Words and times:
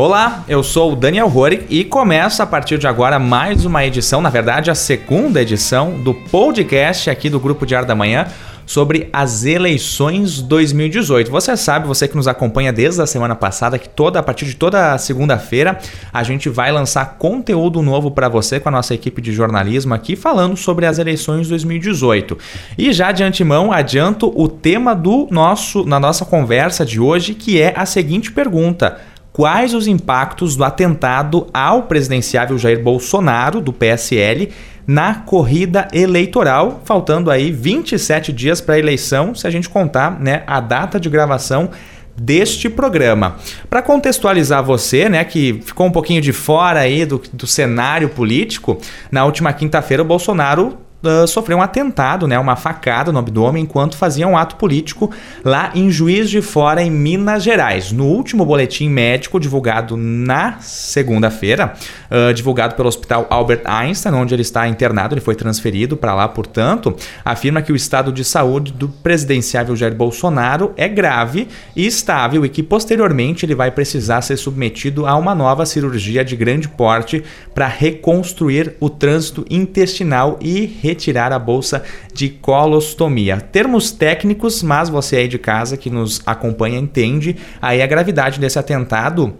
Olá, 0.00 0.44
eu 0.48 0.62
sou 0.62 0.94
o 0.94 0.96
Daniel 0.96 1.28
Rorik 1.28 1.66
e 1.68 1.84
começa 1.84 2.42
a 2.42 2.46
partir 2.46 2.78
de 2.78 2.86
agora 2.86 3.18
mais 3.18 3.66
uma 3.66 3.84
edição, 3.84 4.22
na 4.22 4.30
verdade 4.30 4.70
a 4.70 4.74
segunda 4.74 5.42
edição 5.42 6.00
do 6.02 6.14
podcast 6.14 7.10
aqui 7.10 7.28
do 7.28 7.38
Grupo 7.38 7.66
Diário 7.66 7.86
da 7.86 7.94
Manhã 7.94 8.26
sobre 8.64 9.10
as 9.12 9.44
eleições 9.44 10.40
2018. 10.40 11.30
Você 11.30 11.54
sabe, 11.54 11.86
você 11.86 12.08
que 12.08 12.16
nos 12.16 12.26
acompanha 12.26 12.72
desde 12.72 13.02
a 13.02 13.06
semana 13.06 13.34
passada, 13.34 13.78
que 13.78 13.90
toda 13.90 14.18
a 14.18 14.22
partir 14.22 14.46
de 14.46 14.56
toda 14.56 14.96
segunda-feira 14.96 15.78
a 16.10 16.22
gente 16.22 16.48
vai 16.48 16.72
lançar 16.72 17.16
conteúdo 17.18 17.82
novo 17.82 18.10
para 18.10 18.26
você 18.26 18.58
com 18.58 18.70
a 18.70 18.72
nossa 18.72 18.94
equipe 18.94 19.20
de 19.20 19.32
jornalismo 19.32 19.92
aqui 19.92 20.16
falando 20.16 20.56
sobre 20.56 20.86
as 20.86 20.98
eleições 20.98 21.46
2018. 21.46 22.38
E 22.78 22.90
já 22.90 23.12
de 23.12 23.22
antemão 23.22 23.70
adianto 23.70 24.32
o 24.34 24.48
tema 24.48 24.94
do 24.94 25.28
nosso 25.30 25.84
na 25.84 26.00
nossa 26.00 26.24
conversa 26.24 26.86
de 26.86 26.98
hoje, 26.98 27.34
que 27.34 27.60
é 27.60 27.74
a 27.76 27.84
seguinte 27.84 28.32
pergunta: 28.32 28.98
quais 29.40 29.72
os 29.72 29.86
impactos 29.86 30.54
do 30.54 30.62
atentado 30.62 31.46
ao 31.50 31.84
presidenciável 31.84 32.58
Jair 32.58 32.82
Bolsonaro, 32.82 33.58
do 33.58 33.72
PSL, 33.72 34.50
na 34.86 35.14
corrida 35.14 35.88
eleitoral, 35.94 36.82
faltando 36.84 37.30
aí 37.30 37.50
27 37.50 38.34
dias 38.34 38.60
para 38.60 38.74
a 38.74 38.78
eleição, 38.78 39.34
se 39.34 39.46
a 39.46 39.50
gente 39.50 39.66
contar 39.66 40.20
né, 40.20 40.42
a 40.46 40.60
data 40.60 41.00
de 41.00 41.08
gravação 41.08 41.70
deste 42.14 42.68
programa. 42.68 43.36
Para 43.70 43.80
contextualizar 43.80 44.62
você, 44.62 45.08
né, 45.08 45.24
que 45.24 45.58
ficou 45.64 45.86
um 45.86 45.90
pouquinho 45.90 46.20
de 46.20 46.34
fora 46.34 46.80
aí 46.80 47.06
do, 47.06 47.22
do 47.32 47.46
cenário 47.46 48.10
político, 48.10 48.78
na 49.10 49.24
última 49.24 49.54
quinta-feira 49.54 50.02
o 50.02 50.06
Bolsonaro 50.06 50.76
uh, 51.02 51.26
sofreu 51.26 51.58
um 51.58 51.62
atentado, 51.62 52.26
né, 52.26 52.38
uma 52.38 52.56
facada 52.56 53.12
no 53.12 53.18
abdômen 53.18 53.62
enquanto 53.62 53.96
fazia 53.96 54.26
um 54.26 54.36
ato 54.36 54.56
político 54.56 55.10
lá 55.44 55.70
em 55.74 55.90
Juiz 55.90 56.28
de 56.30 56.42
Fora, 56.42 56.82
em 56.82 56.90
Minas 56.90 57.42
Gerais. 57.42 57.92
No 57.92 58.06
último 58.06 58.44
boletim 58.44 58.88
médico 58.88 59.40
divulgado 59.40 59.96
na 59.96 60.58
segunda-feira, 60.60 61.74
uh, 62.10 62.32
divulgado 62.32 62.74
pelo 62.74 62.88
Hospital 62.88 63.26
Albert 63.30 63.62
Einstein, 63.64 64.14
onde 64.14 64.34
ele 64.34 64.42
está 64.42 64.68
internado, 64.68 65.14
ele 65.14 65.20
foi 65.20 65.34
transferido 65.34 65.96
para 65.96 66.14
lá, 66.14 66.28
portanto, 66.28 66.94
afirma 67.24 67.62
que 67.62 67.72
o 67.72 67.76
estado 67.76 68.12
de 68.12 68.24
saúde 68.24 68.72
do 68.72 68.88
presidenciável 68.88 69.76
Jair 69.76 69.94
Bolsonaro 69.94 70.72
é 70.76 70.88
grave 70.88 71.48
e 71.74 71.86
estável 71.86 72.44
e 72.44 72.48
que 72.48 72.62
posteriormente 72.62 73.44
ele 73.44 73.54
vai 73.54 73.70
precisar 73.70 74.22
ser 74.22 74.36
submetido 74.36 75.06
a 75.06 75.16
uma 75.16 75.34
nova 75.34 75.66
cirurgia 75.66 76.24
de 76.24 76.36
grande 76.36 76.68
porte 76.68 77.22
para 77.54 77.66
reconstruir 77.66 78.74
o 78.80 78.88
trânsito 78.88 79.44
intestinal 79.50 80.38
e 80.40 80.64
retirar 80.90 81.32
a 81.32 81.38
bolsa 81.38 81.82
de 82.12 82.28
colostomia. 82.28 83.40
Termos 83.40 83.90
técnicos, 83.90 84.62
mas 84.62 84.88
você 84.88 85.16
aí 85.16 85.28
de 85.28 85.38
casa 85.38 85.76
que 85.76 85.88
nos 85.88 86.20
acompanha 86.26 86.78
entende 86.78 87.36
aí 87.62 87.80
a 87.80 87.86
gravidade 87.86 88.38
desse 88.38 88.58
atentado 88.58 89.34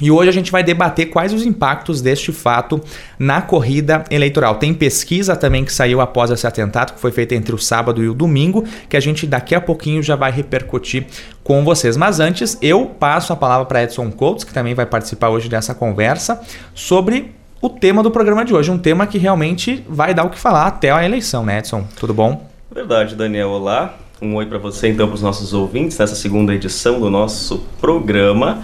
e 0.00 0.10
hoje 0.10 0.28
a 0.28 0.32
gente 0.32 0.50
vai 0.50 0.64
debater 0.64 1.06
quais 1.06 1.32
os 1.32 1.46
impactos 1.46 2.02
deste 2.02 2.32
fato 2.32 2.80
na 3.16 3.40
corrida 3.40 4.02
eleitoral. 4.10 4.56
Tem 4.56 4.74
pesquisa 4.74 5.36
também 5.36 5.64
que 5.64 5.72
saiu 5.72 6.00
após 6.00 6.32
esse 6.32 6.44
atentado, 6.46 6.94
que 6.94 7.00
foi 7.00 7.12
feita 7.12 7.36
entre 7.36 7.54
o 7.54 7.58
sábado 7.58 8.02
e 8.02 8.08
o 8.08 8.14
domingo, 8.14 8.64
que 8.88 8.96
a 8.96 9.00
gente 9.00 9.24
daqui 9.24 9.54
a 9.54 9.60
pouquinho 9.60 10.02
já 10.02 10.16
vai 10.16 10.32
repercutir 10.32 11.06
com 11.44 11.64
vocês. 11.64 11.96
Mas 11.96 12.18
antes, 12.18 12.58
eu 12.60 12.86
passo 12.86 13.32
a 13.32 13.36
palavra 13.36 13.66
para 13.66 13.84
Edson 13.84 14.10
Coates, 14.10 14.42
que 14.42 14.52
também 14.52 14.74
vai 14.74 14.84
participar 14.84 15.28
hoje 15.28 15.48
dessa 15.48 15.74
conversa, 15.74 16.40
sobre 16.74 17.32
o 17.64 17.70
tema 17.70 18.02
do 18.02 18.10
programa 18.10 18.44
de 18.44 18.54
hoje. 18.54 18.70
Um 18.70 18.76
tema 18.76 19.06
que 19.06 19.16
realmente 19.16 19.82
vai 19.88 20.12
dar 20.12 20.24
o 20.24 20.28
que 20.28 20.38
falar 20.38 20.66
até 20.66 20.90
a 20.90 21.02
eleição, 21.02 21.46
né, 21.46 21.60
Edson? 21.60 21.82
Tudo 21.98 22.12
bom? 22.12 22.46
Verdade, 22.70 23.14
Daniel. 23.14 23.48
Olá. 23.48 23.94
Um 24.20 24.34
oi 24.34 24.44
para 24.44 24.58
você, 24.58 24.88
então, 24.88 25.06
para 25.06 25.14
os 25.14 25.22
nossos 25.22 25.54
ouvintes, 25.54 25.96
nessa 25.96 26.14
segunda 26.14 26.54
edição 26.54 27.00
do 27.00 27.08
nosso 27.08 27.64
programa. 27.80 28.62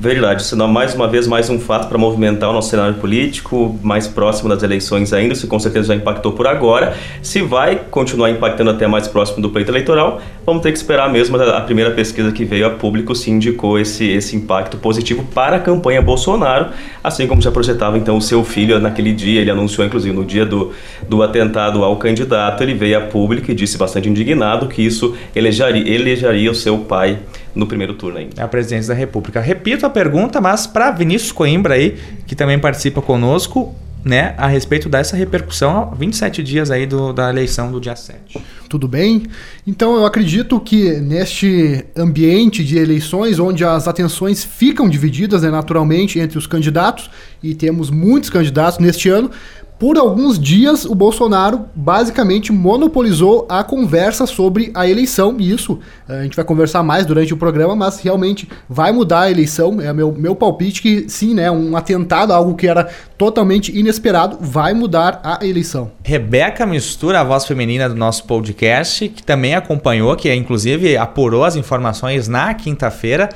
Verdade, 0.00 0.42
isso 0.42 0.54
é 0.54 0.64
mais 0.64 0.94
uma 0.94 1.08
vez 1.08 1.26
mais 1.26 1.50
um 1.50 1.58
fato 1.58 1.88
para 1.88 1.98
movimentar 1.98 2.48
o 2.50 2.52
nosso 2.52 2.70
cenário 2.70 2.94
político, 2.94 3.76
mais 3.82 4.06
próximo 4.06 4.48
das 4.48 4.62
eleições 4.62 5.12
ainda, 5.12 5.34
se 5.34 5.48
com 5.48 5.58
certeza 5.58 5.88
já 5.88 5.94
impactou 5.96 6.30
por 6.30 6.46
agora. 6.46 6.96
Se 7.20 7.42
vai 7.42 7.80
continuar 7.90 8.30
impactando 8.30 8.70
até 8.70 8.86
mais 8.86 9.08
próximo 9.08 9.42
do 9.42 9.50
pleito 9.50 9.72
eleitoral, 9.72 10.20
vamos 10.46 10.62
ter 10.62 10.70
que 10.70 10.78
esperar 10.78 11.10
mesmo. 11.10 11.36
A 11.36 11.60
primeira 11.62 11.90
pesquisa 11.90 12.30
que 12.30 12.44
veio 12.44 12.68
a 12.68 12.70
público 12.70 13.12
se 13.12 13.28
indicou 13.28 13.76
esse, 13.76 14.08
esse 14.08 14.36
impacto 14.36 14.76
positivo 14.76 15.26
para 15.34 15.56
a 15.56 15.60
campanha 15.60 16.00
Bolsonaro, 16.00 16.68
assim 17.02 17.26
como 17.26 17.42
já 17.42 17.50
projetava 17.50 17.98
então 17.98 18.16
o 18.16 18.22
seu 18.22 18.44
filho 18.44 18.78
naquele 18.78 19.12
dia, 19.12 19.40
ele 19.40 19.50
anunciou 19.50 19.84
inclusive 19.84 20.14
no 20.14 20.24
dia 20.24 20.46
do, 20.46 20.70
do 21.08 21.24
atentado 21.24 21.82
ao 21.82 21.96
candidato, 21.96 22.62
ele 22.62 22.74
veio 22.74 22.98
a 22.98 23.00
público 23.00 23.50
e 23.50 23.54
disse 23.54 23.76
bastante 23.76 24.08
indignado 24.08 24.68
que 24.68 24.80
isso 24.80 25.16
elegeria, 25.34 25.92
elegeria 25.92 26.52
o 26.52 26.54
seu 26.54 26.78
pai 26.78 27.18
no 27.54 27.66
primeiro 27.66 27.94
turno 27.94 28.18
ainda. 28.18 28.40
É 28.40 28.44
a 28.44 28.48
presidência 28.48 28.94
da 28.94 28.98
República. 28.98 29.40
Repito 29.40 29.86
a 29.86 29.90
pergunta, 29.90 30.40
mas 30.40 30.66
para 30.66 30.90
Vinícius 30.90 31.32
Coimbra 31.32 31.74
aí, 31.74 31.98
que 32.26 32.34
também 32.34 32.58
participa 32.58 33.02
conosco, 33.02 33.74
né, 34.04 34.34
a 34.38 34.46
respeito 34.46 34.88
dessa 34.88 35.16
repercussão 35.16 35.92
27 35.98 36.42
dias 36.42 36.70
aí 36.70 36.86
do, 36.86 37.12
da 37.12 37.28
eleição 37.30 37.70
do 37.70 37.80
dia 37.80 37.96
7. 37.96 38.40
Tudo 38.68 38.86
bem? 38.86 39.24
Então 39.66 39.96
eu 39.96 40.04
acredito 40.04 40.60
que 40.60 40.92
neste 41.00 41.84
ambiente 41.96 42.62
de 42.62 42.78
eleições, 42.78 43.38
onde 43.38 43.64
as 43.64 43.88
atenções 43.88 44.44
ficam 44.44 44.88
divididas 44.88 45.42
né, 45.42 45.50
naturalmente 45.50 46.18
entre 46.18 46.38
os 46.38 46.46
candidatos, 46.46 47.10
e 47.42 47.54
temos 47.54 47.90
muitos 47.90 48.30
candidatos 48.30 48.78
neste 48.78 49.08
ano, 49.08 49.30
por 49.78 49.96
alguns 49.96 50.38
dias, 50.38 50.84
o 50.84 50.94
Bolsonaro 50.94 51.66
basicamente 51.72 52.52
monopolizou 52.52 53.46
a 53.48 53.62
conversa 53.62 54.26
sobre 54.26 54.72
a 54.74 54.88
eleição, 54.88 55.36
e 55.38 55.52
isso 55.52 55.78
eh, 56.08 56.18
a 56.18 56.22
gente 56.24 56.34
vai 56.34 56.44
conversar 56.44 56.82
mais 56.82 57.06
durante 57.06 57.32
o 57.32 57.36
programa, 57.36 57.76
mas 57.76 58.00
realmente 58.00 58.48
vai 58.68 58.90
mudar 58.90 59.22
a 59.22 59.30
eleição. 59.30 59.80
É 59.80 59.92
meu, 59.92 60.10
meu 60.10 60.34
palpite 60.34 60.82
que 60.82 61.08
sim, 61.08 61.32
né? 61.32 61.48
Um 61.48 61.76
atentado, 61.76 62.32
algo 62.32 62.56
que 62.56 62.66
era 62.66 62.88
totalmente 63.16 63.76
inesperado, 63.76 64.38
vai 64.40 64.74
mudar 64.74 65.20
a 65.22 65.46
eleição. 65.46 65.92
Rebeca 66.02 66.66
Mistura, 66.66 67.20
a 67.20 67.24
voz 67.24 67.44
feminina 67.46 67.88
do 67.88 67.94
nosso 67.94 68.24
podcast, 68.24 69.08
que 69.08 69.22
também 69.22 69.54
acompanhou, 69.54 70.16
que 70.16 70.32
inclusive 70.34 70.96
apurou 70.96 71.44
as 71.44 71.54
informações 71.54 72.26
na 72.26 72.52
quinta-feira. 72.52 73.28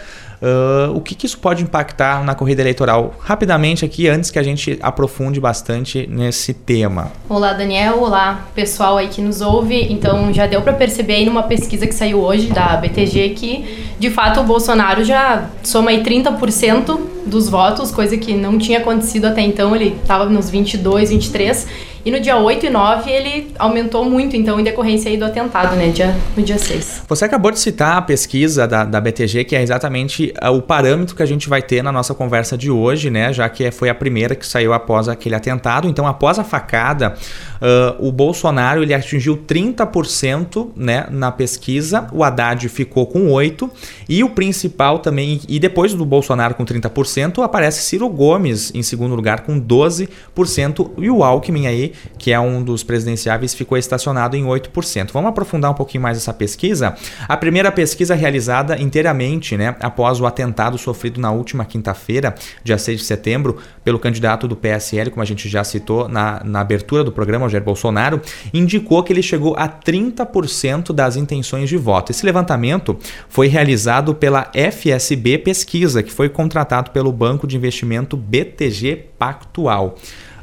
Uh, 0.42 0.97
o 0.97 1.00
que, 1.00 1.14
que, 1.14 1.25
isso 1.25 1.38
pode 1.38 1.62
impactar 1.62 2.25
na 2.25 2.34
corrida 2.34 2.60
eleitoral? 2.60 3.14
Rapidamente 3.20 3.84
aqui, 3.84 4.08
antes 4.08 4.28
que 4.28 4.41
a 4.41 4.42
gente 4.42 4.76
aprofunde 4.82 5.38
bastante 5.38 6.04
nesse 6.10 6.53
tema. 6.53 7.12
Olá, 7.28 7.53
Daniel. 7.53 8.03
Olá, 8.03 8.48
pessoal 8.53 8.97
aí 8.97 9.06
que 9.06 9.22
nos 9.22 9.41
ouve. 9.41 9.86
Então, 9.88 10.32
já 10.32 10.48
deu 10.48 10.60
para 10.60 10.72
perceber 10.72 11.14
aí 11.14 11.25
numa 11.25 11.44
pesquisa 11.44 11.86
que 11.86 11.94
saiu 11.94 12.19
hoje 12.20 12.48
da 12.48 12.76
BTG 12.76 13.30
que, 13.30 13.94
de 14.00 14.10
fato, 14.10 14.41
o 14.41 14.42
Bolsonaro 14.42 15.04
já 15.04 15.48
soma 15.62 15.92
aí 15.92 16.03
30% 16.03 16.98
dos 17.24 17.48
votos, 17.48 17.92
coisa 17.92 18.16
que 18.16 18.34
não 18.34 18.59
tinha 18.59 18.78
acontecido 18.78 19.26
até 19.26 19.42
então. 19.42 19.76
Ele 19.76 19.97
estava 20.03 20.24
nos 20.24 20.50
22, 20.50 21.10
23 21.10 21.91
e 22.05 22.11
no 22.11 22.19
dia 22.19 22.37
8 22.37 22.67
e 22.67 22.71
9 22.71 23.11
ele 23.11 23.53
aumentou 23.59 24.05
muito, 24.05 24.37
então, 24.37 24.59
em 24.59 24.65
decorrência 24.65 25.11
aí 25.11 25.17
do 25.17 25.25
atentado, 25.25 25.77
né? 25.77 25.89
Dia, 25.89 26.17
no 26.37 26.43
dia 26.43 26.59
6. 26.59 27.05
Você 27.09 27.25
acabou 27.25 27.51
de 27.51 27.61
citar 27.61 27.97
a 27.97 28.03
pesquisa 28.03 28.67
da, 28.67 28.85
da 28.85 29.01
BTG, 29.01 29.45
que 29.45 29.55
é 29.55 29.63
exatamente 29.63 30.33
ah, 30.41 30.51
o 30.51 30.61
parâmetro 30.61 31.15
que 31.15 31.23
a 31.23 31.27
gente 31.27 31.49
vai 31.49 31.63
ter 31.63 31.83
na 31.83 31.93
nossa 31.93 32.13
conversa 32.13 32.59
de 32.59 32.71
hoje, 32.71 33.09
né? 33.09 33.33
Já 33.33 33.49
que 33.49 33.71
foi 33.71 33.89
a 33.89 33.95
primeira 33.95 34.35
que 34.35 34.47
saiu 34.47 34.73
após 34.73 35.09
aquele 35.09 35.35
atentado. 35.35 35.89
Então, 35.89 36.07
após 36.07 36.39
a 36.39 36.45
facada, 36.45 37.15
uh, 37.61 38.07
o 38.07 38.11
Bolsonaro 38.11 38.83
ele 38.83 38.95
atingiu 38.95 39.37
30% 39.37 40.71
né, 40.75 41.07
na 41.11 41.31
pesquisa, 41.31 42.09
o 42.13 42.25
Haddad 42.25 42.69
ficou 42.69 43.07
com 43.07 43.29
8% 43.29 43.71
e 44.09 44.25
o 44.25 44.31
principal 44.31 44.99
também, 44.99 45.41
e 45.49 45.59
depois 45.59 45.95
do 45.95 46.05
Bolsonaro 46.05 46.55
com 46.55 46.65
30%, 46.65 47.43
aparece 47.43 47.83
Ciro 47.83 48.09
Gomes 48.09 48.73
em 48.75 48.83
segundo 48.83 49.15
lugar 49.15 49.41
com 49.41 49.61
12% 49.61 50.91
e 50.99 51.11
o 51.11 51.23
Alckmin 51.23 51.67
aí 51.67 51.91
que 52.19 52.32
é 52.32 52.41
um 52.41 52.62
dos 52.62 52.82
presidenciáveis, 52.82 53.54
ficou 53.54 53.76
estacionado 53.78 54.36
em 54.36 54.44
8%. 54.44 55.10
Vamos 55.12 55.30
aprofundar 55.30 55.70
um 55.70 55.75
pouquinho 55.75 56.03
mais 56.03 56.16
essa 56.16 56.32
pesquisa. 56.32 56.94
A 57.28 57.36
primeira 57.36 57.70
pesquisa 57.70 58.14
realizada 58.14 58.80
inteiramente 58.80 59.56
né, 59.56 59.77
após 59.80 60.21
o 60.21 60.27
atentado 60.27 60.78
sofrido 60.78 61.21
na 61.21 61.30
última 61.30 61.65
quinta-feira, 61.65 62.34
dia 62.62 62.78
6 62.78 63.00
de 63.00 63.04
setembro, 63.04 63.59
pelo 63.84 63.98
candidato 63.98 64.47
do 64.47 64.56
PSL, 64.56 65.10
como 65.10 65.22
a 65.22 65.27
gente 65.27 65.48
já 65.48 65.65
citou 65.65 66.09
na, 66.09 66.42
na 66.44 66.60
abertura 66.60 67.04
do 67.04 67.12
programa, 67.12 67.48
Jair 67.48 67.65
Bolsonaro, 67.65 68.21
indicou 68.53 69.03
que 69.03 69.12
ele 69.12 69.22
chegou 69.22 69.54
a 69.56 69.68
30% 69.68 70.92
das 70.92 71.16
intenções 71.16 71.68
de 71.68 71.77
voto. 71.77 72.10
Esse 72.10 72.24
levantamento 72.24 72.97
foi 73.28 73.48
realizado 73.48 74.15
pela 74.15 74.50
FSB 74.54 75.38
Pesquisa, 75.38 76.03
que 76.03 76.12
foi 76.12 76.28
contratado 76.28 76.91
pelo 76.91 77.12
banco 77.12 77.47
de 77.47 77.56
investimento 77.56 78.16
BTG 78.16 79.09
Pactual. 79.18 79.97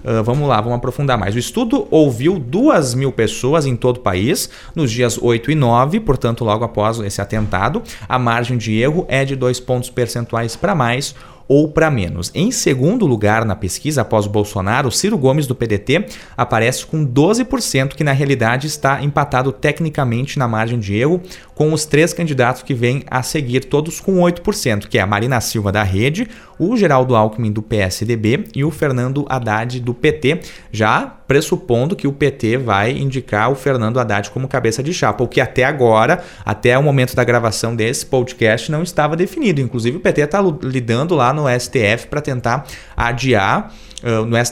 Uh, 0.03 0.23
vamos 0.23 0.47
lá, 0.47 0.59
vamos 0.61 0.77
aprofundar 0.77 1.17
mais. 1.17 1.35
O 1.35 1.39
estudo 1.39 1.87
ouviu 1.91 2.39
2 2.39 2.93
mil 2.93 3.11
pessoas 3.11 3.65
em 3.65 3.75
todo 3.75 3.97
o 3.97 4.01
país 4.01 4.49
nos 4.75 4.91
dias 4.91 5.17
8 5.21 5.51
e 5.51 5.55
9, 5.55 5.99
portanto, 5.99 6.43
logo 6.43 6.63
após 6.63 6.99
esse 6.99 7.21
atentado. 7.21 7.81
A 8.07 8.17
margem 8.17 8.57
de 8.57 8.77
erro 8.79 9.05
é 9.07 9.25
de 9.25 9.35
2 9.35 9.59
pontos 9.59 9.89
percentuais 9.89 10.55
para 10.55 10.75
mais 10.75 11.15
ou 11.49 11.67
para 11.67 11.89
menos. 11.89 12.31
Em 12.35 12.51
segundo 12.51 13.07
lugar 13.07 13.43
na 13.43 13.55
pesquisa, 13.55 14.03
após 14.03 14.27
o 14.27 14.29
Bolsonaro, 14.29 14.91
Ciro 14.91 15.17
Gomes 15.17 15.47
do 15.47 15.55
PDT 15.55 16.05
aparece 16.37 16.85
com 16.85 17.03
12%, 17.03 17.95
que 17.95 18.03
na 18.03 18.11
realidade 18.11 18.67
está 18.67 19.03
empatado 19.03 19.51
tecnicamente 19.51 20.37
na 20.37 20.47
margem 20.47 20.77
de 20.77 20.95
erro 20.95 21.19
com 21.59 21.73
os 21.73 21.83
três 21.83 22.13
candidatos 22.13 22.63
que 22.63 22.73
vêm 22.73 23.03
a 23.11 23.21
seguir, 23.21 23.65
todos 23.65 23.99
com 23.99 24.15
8%, 24.15 24.87
que 24.87 24.97
é 24.97 25.01
a 25.01 25.05
Marina 25.05 25.41
Silva 25.41 25.73
da 25.73 25.83
Rede, 25.83 26.25
o 26.57 26.77
Geraldo 26.77 27.17
Alckmin 27.17 27.51
do 27.51 27.61
PSDB 27.61 28.45
e 28.55 28.63
o 28.63 28.71
Fernando 28.71 29.25
Haddad 29.27 29.81
do 29.81 29.93
PT, 29.93 30.39
já 30.71 31.01
pressupondo 31.01 31.97
que 31.97 32.07
o 32.07 32.13
PT 32.13 32.55
vai 32.55 32.91
indicar 32.91 33.51
o 33.51 33.55
Fernando 33.55 33.99
Haddad 33.99 34.29
como 34.29 34.47
cabeça 34.47 34.81
de 34.81 34.93
chapa, 34.93 35.21
o 35.21 35.27
que 35.27 35.41
até 35.41 35.65
agora, 35.65 36.23
até 36.45 36.77
o 36.77 36.81
momento 36.81 37.13
da 37.13 37.25
gravação 37.25 37.75
desse 37.75 38.05
podcast, 38.05 38.71
não 38.71 38.81
estava 38.81 39.17
definido. 39.17 39.59
Inclusive, 39.59 39.97
o 39.97 39.99
PT 39.99 40.21
está 40.21 40.41
lidando 40.63 41.13
lá 41.13 41.33
no 41.33 41.43
STF 41.59 42.07
para 42.09 42.21
tentar 42.21 42.67
adiar 42.95 43.73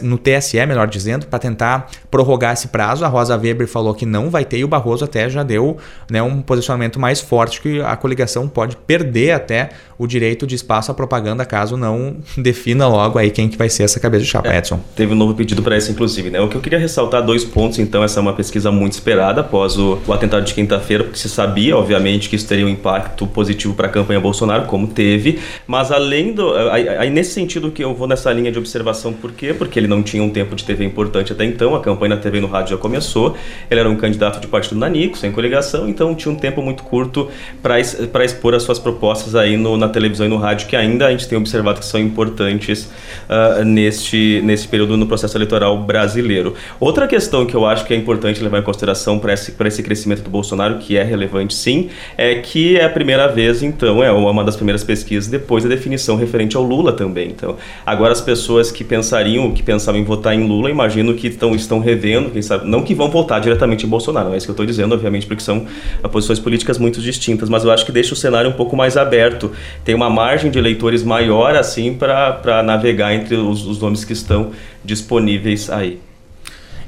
no, 0.01 0.17
TSE, 0.17 0.57
melhor 0.65 0.87
dizendo, 0.87 1.27
para 1.27 1.39
tentar 1.39 1.89
prorrogar 2.11 2.53
esse 2.53 2.67
prazo. 2.67 3.05
A 3.05 3.07
Rosa 3.07 3.37
Weber 3.37 3.67
falou 3.67 3.93
que 3.93 4.05
não 4.05 4.29
vai 4.29 4.45
ter 4.45 4.57
e 4.57 4.63
o 4.63 4.67
Barroso 4.67 5.05
até 5.05 5.29
já 5.29 5.43
deu 5.43 5.77
né, 6.09 6.21
um 6.21 6.41
posicionamento 6.41 6.99
mais 6.99 7.21
forte 7.21 7.61
que 7.61 7.81
a 7.81 7.95
coligação 7.95 8.47
pode 8.47 8.75
perder 8.75 9.31
até 9.31 9.69
o 9.97 10.05
direito 10.05 10.45
de 10.45 10.55
espaço 10.55 10.91
à 10.91 10.93
propaganda 10.93 11.43
caso 11.43 11.75
não 11.75 12.17
defina 12.37 12.87
logo 12.87 13.17
aí 13.17 13.31
quem 13.31 13.49
que 13.49 13.57
vai 13.57 13.69
ser 13.69 13.83
essa 13.83 13.99
cabeça 13.99 14.23
de 14.23 14.29
chapa, 14.29 14.49
é, 14.49 14.57
Edson. 14.57 14.79
Teve 14.95 15.13
um 15.13 15.15
novo 15.15 15.33
pedido 15.33 15.61
para 15.63 15.77
isso, 15.77 15.91
inclusive. 15.91 16.29
Né? 16.29 16.39
O 16.39 16.47
que 16.47 16.55
eu 16.55 16.61
queria 16.61 16.79
ressaltar 16.79 17.23
dois 17.23 17.43
pontos, 17.43 17.79
então, 17.79 18.03
essa 18.03 18.19
é 18.19 18.21
uma 18.21 18.33
pesquisa 18.33 18.71
muito 18.71 18.93
esperada 18.93 19.41
após 19.41 19.77
o, 19.77 19.99
o 20.05 20.13
atentado 20.13 20.45
de 20.45 20.53
quinta-feira, 20.53 21.03
porque 21.03 21.17
se 21.17 21.29
sabia, 21.29 21.75
obviamente, 21.75 22.29
que 22.29 22.35
isso 22.35 22.47
teria 22.47 22.65
um 22.65 22.69
impacto 22.69 23.25
positivo 23.25 23.73
para 23.73 23.87
a 23.87 23.89
campanha 23.89 24.19
Bolsonaro, 24.19 24.65
como 24.65 24.87
teve, 24.87 25.39
mas 25.65 25.91
além 25.91 26.33
do... 26.33 26.53
Aí, 26.71 27.09
nesse 27.09 27.33
sentido 27.33 27.71
que 27.71 27.83
eu 27.83 27.93
vou 27.93 28.07
nessa 28.07 28.31
linha 28.31 28.51
de 28.51 28.59
observação, 28.59 29.13
por 29.13 29.31
quê? 29.37 29.53
Porque 29.53 29.79
ele 29.79 29.87
não 29.87 30.03
tinha 30.03 30.21
um 30.21 30.29
tempo 30.29 30.55
de 30.55 30.65
TV 30.65 30.83
importante 30.83 31.31
até 31.31 31.45
então, 31.45 31.75
a 31.75 31.79
campanha 31.79 32.15
na 32.15 32.21
TV 32.21 32.39
e 32.39 32.41
no 32.41 32.47
rádio 32.47 32.71
já 32.71 32.77
começou, 32.77 33.35
ele 33.69 33.79
era 33.79 33.89
um 33.89 33.95
candidato 33.95 34.41
de 34.41 34.47
partido 34.47 34.77
Nanico, 34.77 35.17
sem 35.17 35.31
coligação, 35.31 35.87
então 35.87 36.13
tinha 36.15 36.31
um 36.31 36.35
tempo 36.35 36.61
muito 36.61 36.83
curto 36.83 37.29
para 37.61 37.79
expor 37.79 38.53
as 38.53 38.63
suas 38.63 38.79
propostas 38.79 39.35
aí 39.35 39.55
no, 39.55 39.77
na 39.77 39.87
televisão 39.87 40.25
e 40.25 40.29
no 40.29 40.37
rádio, 40.37 40.67
que 40.67 40.75
ainda 40.75 41.07
a 41.07 41.11
gente 41.11 41.27
tem 41.27 41.37
observado 41.37 41.79
que 41.79 41.85
são 41.85 41.99
importantes 41.99 42.89
uh, 43.29 43.63
neste, 43.63 44.41
nesse 44.43 44.67
período 44.67 44.97
no 44.97 45.05
processo 45.05 45.37
eleitoral 45.37 45.77
brasileiro. 45.77 46.55
Outra 46.79 47.07
questão 47.07 47.45
que 47.45 47.55
eu 47.55 47.65
acho 47.65 47.85
que 47.85 47.93
é 47.93 47.97
importante 47.97 48.41
levar 48.41 48.59
em 48.59 48.63
consideração 48.63 49.19
para 49.19 49.33
esse, 49.33 49.53
esse 49.65 49.83
crescimento 49.83 50.23
do 50.23 50.29
Bolsonaro, 50.29 50.79
que 50.79 50.97
é 50.97 51.03
relevante 51.03 51.53
sim, 51.53 51.89
é 52.17 52.35
que 52.35 52.77
é 52.77 52.85
a 52.85 52.89
primeira 52.89 53.27
vez, 53.27 53.61
então, 53.61 54.03
é 54.03 54.11
uma 54.11 54.43
das 54.43 54.55
primeiras 54.55 54.83
pesquisas 54.83 55.29
depois 55.29 55.63
da 55.63 55.69
definição 55.69 56.15
referente 56.15 56.55
ao 56.55 56.63
Lula 56.63 56.93
também. 56.93 57.29
Então, 57.29 57.57
agora 57.85 58.13
as 58.13 58.21
pessoas 58.21 58.71
que 58.71 58.83
pensariam, 58.83 59.26
que 59.53 59.63
pensavam 59.63 59.99
em 59.99 60.03
votar 60.03 60.33
em 60.33 60.47
Lula, 60.47 60.69
imagino 60.69 61.13
que 61.13 61.27
estão, 61.27 61.55
estão 61.55 61.79
revendo, 61.79 62.29
quem 62.29 62.41
sabe, 62.41 62.67
não 62.67 62.81
que 62.81 62.93
vão 62.93 63.09
votar 63.09 63.41
diretamente 63.41 63.85
em 63.85 63.89
Bolsonaro, 63.89 64.27
não 64.27 64.33
é 64.33 64.37
isso 64.37 64.45
que 64.45 64.51
eu 64.51 64.53
estou 64.53 64.65
dizendo, 64.65 64.93
obviamente, 64.93 65.25
porque 65.25 65.43
são 65.43 65.65
posições 66.11 66.39
políticas 66.39 66.77
muito 66.77 67.01
distintas, 67.01 67.49
mas 67.49 67.63
eu 67.63 67.71
acho 67.71 67.85
que 67.85 67.91
deixa 67.91 68.13
o 68.13 68.17
cenário 68.17 68.49
um 68.49 68.53
pouco 68.53 68.75
mais 68.75 68.97
aberto. 68.97 69.51
Tem 69.83 69.93
uma 69.93 70.09
margem 70.09 70.49
de 70.49 70.57
eleitores 70.57 71.03
maior, 71.03 71.55
assim, 71.55 71.93
para 71.93 72.63
navegar 72.63 73.13
entre 73.13 73.35
os, 73.35 73.65
os 73.65 73.79
nomes 73.79 74.05
que 74.05 74.13
estão 74.13 74.51
disponíveis 74.83 75.69
aí. 75.69 75.99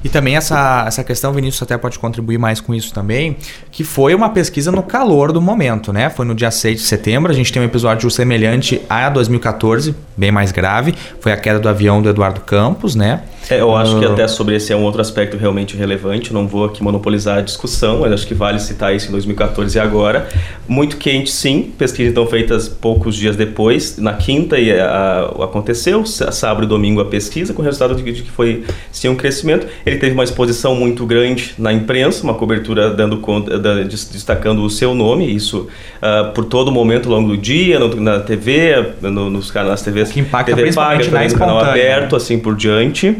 E 0.02 0.08
também 0.08 0.36
essa, 0.36 0.84
essa 0.86 1.04
questão, 1.04 1.32
Vinícius 1.32 1.62
até 1.62 1.76
pode 1.76 1.98
contribuir 1.98 2.38
mais 2.38 2.60
com 2.60 2.74
isso 2.74 2.92
também, 2.92 3.36
que 3.70 3.84
foi 3.84 4.14
uma 4.14 4.30
pesquisa 4.30 4.72
no 4.72 4.82
calor 4.82 5.32
do 5.32 5.40
momento, 5.40 5.92
né? 5.92 6.08
Foi 6.10 6.24
no 6.24 6.34
dia 6.34 6.50
6 6.50 6.80
de 6.80 6.86
setembro, 6.86 7.30
a 7.30 7.34
gente 7.34 7.52
tem 7.52 7.60
um 7.60 7.64
episódio 7.64 8.10
semelhante 8.10 8.80
a 8.88 9.08
2014, 9.08 9.94
bem 10.16 10.32
mais 10.32 10.52
grave, 10.52 10.94
foi 11.20 11.32
a 11.32 11.36
queda 11.36 11.58
do 11.58 11.68
avião 11.68 12.00
do 12.00 12.08
Eduardo 12.08 12.40
Campos, 12.40 12.94
né? 12.94 13.22
É, 13.48 13.60
eu 13.60 13.74
acho 13.74 13.96
uh... 13.96 14.00
que 14.00 14.06
até 14.06 14.28
sobre 14.28 14.54
esse 14.54 14.72
é 14.72 14.76
um 14.76 14.82
outro 14.82 15.00
aspecto 15.00 15.36
realmente 15.36 15.76
relevante, 15.76 16.32
não 16.32 16.46
vou 16.46 16.64
aqui 16.64 16.82
monopolizar 16.82 17.38
a 17.38 17.40
discussão, 17.40 18.00
mas 18.00 18.12
acho 18.12 18.26
que 18.26 18.34
vale 18.34 18.58
citar 18.60 18.94
isso 18.94 19.08
em 19.08 19.12
2014 19.12 19.76
e 19.76 19.80
agora. 19.80 20.28
Muito 20.68 20.96
quente, 20.96 21.30
sim, 21.30 21.72
pesquisa 21.76 22.10
então 22.10 22.26
feitas 22.26 22.68
poucos 22.68 23.16
dias 23.16 23.36
depois, 23.36 23.96
na 23.98 24.14
quinta 24.14 24.58
e 24.58 24.78
a, 24.78 24.86
a, 24.86 25.44
aconteceu, 25.44 26.04
sábado 26.06 26.64
e 26.64 26.66
domingo 26.66 27.00
a 27.00 27.04
pesquisa, 27.04 27.52
com 27.52 27.62
o 27.62 27.64
resultado 27.64 27.94
de, 27.94 28.12
de 28.12 28.22
que 28.22 28.30
foi 28.30 28.64
sim 28.92 29.08
um 29.08 29.16
crescimento. 29.16 29.66
Ele 29.90 29.98
teve 29.98 30.14
uma 30.14 30.24
exposição 30.24 30.74
muito 30.74 31.04
grande 31.04 31.54
na 31.58 31.72
imprensa, 31.72 32.22
uma 32.22 32.34
cobertura 32.34 32.90
dando 32.90 33.18
conta, 33.18 33.58
da, 33.58 33.82
destacando 33.82 34.62
o 34.62 34.70
seu 34.70 34.94
nome, 34.94 35.34
isso 35.34 35.68
uh, 35.98 36.32
por 36.32 36.44
todo 36.44 36.70
momento 36.70 37.08
ao 37.08 37.16
longo 37.16 37.30
do 37.30 37.36
dia, 37.36 37.78
no, 37.78 37.94
na 37.96 38.20
TV, 38.20 38.94
no, 39.00 39.30
nos 39.30 39.50
canais 39.50 39.82
TVs, 39.82 40.12
que 40.12 40.20
impacta 40.20 40.52
TV 40.52 40.62
principalmente 40.62 41.10
paga, 41.10 41.28
no 41.28 41.38
canal 41.38 41.58
aberto, 41.58 42.16
assim 42.16 42.38
por 42.38 42.54
diante. 42.56 43.16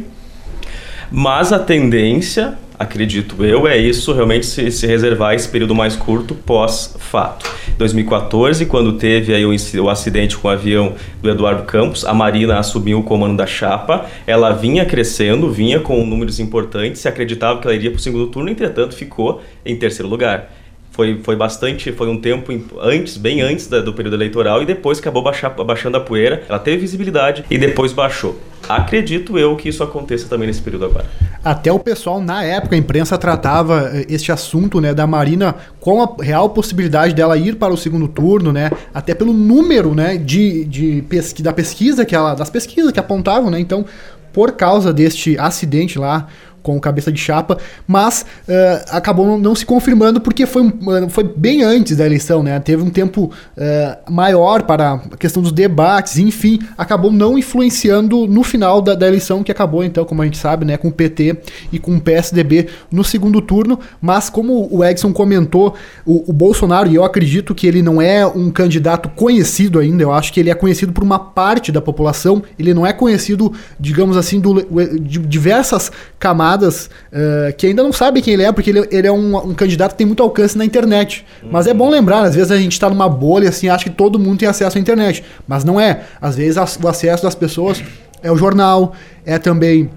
Mas 1.10 1.52
a 1.52 1.58
tendência, 1.58 2.54
acredito 2.80 3.44
eu, 3.44 3.68
é 3.68 3.76
isso 3.76 4.10
realmente 4.14 4.46
se, 4.46 4.70
se 4.70 4.86
reservar 4.86 5.34
esse 5.34 5.46
período 5.46 5.74
mais 5.74 5.94
curto 5.94 6.34
pós-fato. 6.34 7.46
2014, 7.76 8.64
quando 8.64 8.94
teve 8.94 9.34
aí 9.34 9.44
o, 9.44 9.50
o, 9.82 9.90
acidente 9.90 10.34
com 10.38 10.48
o 10.48 10.50
avião 10.50 10.94
do 11.20 11.28
Eduardo 11.28 11.64
Campos, 11.64 12.06
a 12.06 12.14
Marina 12.14 12.58
assumiu 12.58 13.00
o 13.00 13.02
comando 13.02 13.36
da 13.36 13.46
chapa, 13.46 14.06
ela 14.26 14.52
vinha 14.52 14.86
crescendo, 14.86 15.50
vinha 15.50 15.78
com 15.78 16.06
números 16.06 16.40
importantes, 16.40 17.02
se 17.02 17.08
acreditava 17.08 17.60
que 17.60 17.66
ela 17.66 17.76
iria 17.76 17.90
para 17.90 17.98
o 17.98 18.00
segundo 18.00 18.28
turno, 18.28 18.48
entretanto 18.48 18.94
ficou 18.94 19.42
em 19.62 19.76
terceiro 19.76 20.08
lugar 20.08 20.50
foi, 20.90 21.20
foi 21.22 21.36
bastante, 21.36 21.92
foi 21.92 22.08
um 22.08 22.20
tempo 22.20 22.52
antes, 22.80 23.16
bem 23.16 23.40
antes 23.40 23.66
da, 23.68 23.80
do 23.80 23.92
período 23.92 24.16
eleitoral 24.16 24.62
e 24.62 24.66
depois 24.66 24.98
acabou 24.98 25.22
baixar, 25.22 25.50
baixando 25.50 25.96
a 25.96 26.00
poeira, 26.00 26.42
ela 26.48 26.58
teve 26.58 26.78
visibilidade 26.78 27.44
e 27.50 27.56
depois 27.56 27.92
baixou. 27.92 28.38
Acredito 28.68 29.38
eu 29.38 29.56
que 29.56 29.68
isso 29.68 29.82
aconteça 29.82 30.28
também 30.28 30.46
nesse 30.46 30.60
período 30.60 30.84
agora. 30.84 31.06
Até 31.42 31.72
o 31.72 31.78
pessoal, 31.78 32.20
na 32.20 32.44
época, 32.44 32.74
a 32.74 32.78
imprensa 32.78 33.16
tratava 33.16 33.90
eh, 33.94 34.06
este 34.10 34.30
assunto 34.30 34.80
né, 34.80 34.92
da 34.92 35.06
Marina 35.06 35.56
com 35.80 36.02
a 36.02 36.22
real 36.22 36.50
possibilidade 36.50 37.14
dela 37.14 37.36
ir 37.38 37.56
para 37.56 37.72
o 37.72 37.76
segundo 37.76 38.06
turno, 38.06 38.52
né? 38.52 38.70
Até 38.92 39.14
pelo 39.14 39.32
número 39.32 39.94
né, 39.94 40.18
de, 40.18 40.66
de 40.66 41.02
pesqui, 41.08 41.42
da 41.42 41.52
pesquisa 41.52 42.04
que 42.04 42.14
ela. 42.14 42.34
das 42.34 42.50
pesquisas 42.50 42.92
que 42.92 43.00
apontavam, 43.00 43.50
né? 43.50 43.58
Então, 43.58 43.86
por 44.32 44.52
causa 44.52 44.92
deste 44.92 45.38
acidente 45.38 45.98
lá, 45.98 46.28
com 46.62 46.78
cabeça 46.80 47.10
de 47.10 47.20
chapa, 47.20 47.58
mas 47.86 48.24
uh, 48.48 48.84
acabou 48.90 49.38
não 49.38 49.54
se 49.54 49.64
confirmando 49.64 50.20
porque 50.20 50.46
foi, 50.46 50.62
foi 51.08 51.24
bem 51.24 51.62
antes 51.62 51.96
da 51.96 52.06
eleição, 52.06 52.42
né? 52.42 52.58
Teve 52.60 52.82
um 52.82 52.90
tempo 52.90 53.24
uh, 53.56 54.12
maior 54.12 54.62
para 54.62 54.94
a 54.94 55.16
questão 55.16 55.42
dos 55.42 55.52
debates, 55.52 56.18
enfim, 56.18 56.60
acabou 56.76 57.10
não 57.10 57.38
influenciando 57.38 58.26
no 58.26 58.42
final 58.42 58.80
da, 58.80 58.94
da, 58.94 59.06
eleição, 59.06 59.42
que 59.42 59.52
acabou, 59.52 59.84
então, 59.84 60.04
como 60.04 60.22
a 60.22 60.24
gente 60.24 60.38
sabe, 60.38 60.64
né, 60.64 60.76
com 60.76 60.88
o 60.88 60.92
PT 60.92 61.36
e 61.72 61.78
com 61.78 61.96
o 61.96 62.00
PSDB 62.00 62.68
no 62.90 63.04
segundo 63.04 63.40
turno. 63.40 63.78
Mas, 64.00 64.28
como 64.28 64.68
o 64.70 64.84
Edson 64.84 65.12
comentou, 65.12 65.74
o, 66.04 66.30
o 66.30 66.32
Bolsonaro, 66.32 66.88
e 66.88 66.94
eu 66.94 67.04
acredito 67.04 67.54
que 67.54 67.66
ele 67.66 67.82
não 67.82 68.00
é 68.00 68.26
um 68.26 68.50
candidato 68.50 69.08
conhecido 69.10 69.78
ainda, 69.78 70.02
eu 70.02 70.12
acho 70.12 70.32
que 70.32 70.40
ele 70.40 70.50
é 70.50 70.54
conhecido 70.54 70.92
por 70.92 71.02
uma 71.02 71.18
parte 71.18 71.72
da 71.72 71.80
população, 71.80 72.42
ele 72.58 72.74
não 72.74 72.86
é 72.86 72.92
conhecido, 72.92 73.52
digamos 73.78 74.16
assim, 74.16 74.40
do, 74.40 74.60
de 75.00 75.18
diversas 75.20 75.90
camadas 76.18 76.49
camadas 76.50 76.86
uh, 77.12 77.52
que 77.56 77.66
ainda 77.66 77.82
não 77.82 77.92
sabem 77.92 78.22
quem 78.22 78.34
ele 78.34 78.42
é, 78.42 78.52
porque 78.52 78.70
ele, 78.70 78.86
ele 78.90 79.06
é 79.06 79.12
um, 79.12 79.36
um, 79.36 79.54
candidato 79.54 79.92
que 79.92 79.98
tem 79.98 80.06
muito 80.06 80.22
alcance 80.22 80.56
na 80.56 80.64
internet. 80.64 81.24
Mas 81.50 81.66
é 81.66 81.74
bom 81.74 81.88
lembrar, 81.88 82.22
às 82.22 82.34
vezes 82.34 82.50
a 82.50 82.56
gente 82.56 82.72
está 82.72 82.88
numa 82.88 83.08
bolha 83.08 83.48
assim, 83.48 83.68
acha 83.68 83.84
que 83.84 83.90
todo 83.90 84.18
mundo 84.18 84.38
tem 84.38 84.48
acesso 84.48 84.76
à 84.76 84.80
internet. 84.80 85.24
Mas 85.46 85.64
não 85.64 85.80
é. 85.80 86.02
Às 86.20 86.36
vezes 86.36 86.56
a, 86.56 86.64
o 86.82 86.88
acesso 86.88 87.22
das 87.22 87.34
pessoas 87.34 87.82
é 88.22 88.30
o 88.30 88.36
jornal, 88.36 88.94
é 89.24 89.38
também 89.38 89.90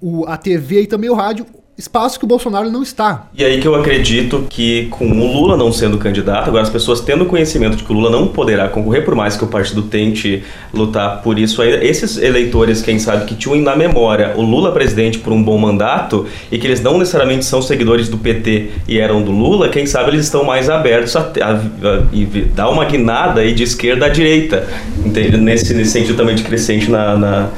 o, 0.00 0.26
a 0.26 0.36
TV 0.36 0.82
e 0.82 0.86
também 0.86 1.10
o 1.10 1.14
rádio 1.14 1.46
espaço 1.78 2.18
que 2.18 2.24
o 2.24 2.28
Bolsonaro 2.28 2.70
não 2.70 2.82
está. 2.82 3.26
E 3.36 3.44
aí 3.44 3.60
que 3.60 3.68
eu 3.68 3.74
acredito 3.74 4.46
que 4.48 4.86
com 4.86 5.10
o 5.10 5.32
Lula 5.32 5.58
não 5.58 5.70
sendo 5.70 5.98
candidato, 5.98 6.48
agora 6.48 6.62
as 6.62 6.70
pessoas 6.70 7.00
tendo 7.00 7.26
conhecimento 7.26 7.76
de 7.76 7.84
que 7.84 7.92
o 7.92 7.94
Lula 7.94 8.08
não 8.08 8.28
poderá 8.28 8.68
concorrer, 8.68 9.04
por 9.04 9.14
mais 9.14 9.36
que 9.36 9.44
o 9.44 9.46
partido 9.46 9.82
tente 9.82 10.42
lutar 10.72 11.20
por 11.22 11.38
isso, 11.38 11.62
esses 11.62 12.16
eleitores, 12.16 12.80
quem 12.80 12.98
sabe, 12.98 13.26
que 13.26 13.34
tinham 13.34 13.56
na 13.56 13.76
memória 13.76 14.32
o 14.36 14.42
Lula 14.42 14.72
presidente 14.72 15.18
por 15.18 15.32
um 15.32 15.42
bom 15.42 15.58
mandato 15.58 16.26
e 16.50 16.58
que 16.58 16.66
eles 16.66 16.80
não 16.80 16.96
necessariamente 16.96 17.44
são 17.44 17.60
seguidores 17.60 18.08
do 18.08 18.16
PT 18.16 18.70
e 18.88 18.98
eram 18.98 19.22
do 19.22 19.30
Lula, 19.30 19.68
quem 19.68 19.84
sabe 19.84 20.10
eles 20.10 20.24
estão 20.24 20.44
mais 20.44 20.70
abertos 20.70 21.14
a, 21.14 21.20
a, 21.20 21.24
a, 21.24 21.56
a 21.56 22.54
dar 22.54 22.70
uma 22.70 22.86
guinada 22.86 23.42
aí 23.42 23.52
de 23.52 23.62
esquerda 23.62 24.06
à 24.06 24.08
direita, 24.08 24.66
entende? 25.04 25.36
Nesse, 25.36 25.74
nesse 25.74 25.90
sentido 25.90 26.16
também 26.16 26.34
de 26.34 26.42
crescente 26.42 26.90
na, 26.90 27.16
na 27.16 27.48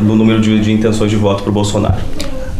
no 0.00 0.14
número 0.14 0.40
de, 0.40 0.60
de 0.60 0.72
intenções 0.72 1.10
de 1.10 1.16
voto 1.16 1.42
para 1.42 1.50
o 1.50 1.52
Bolsonaro. 1.52 1.96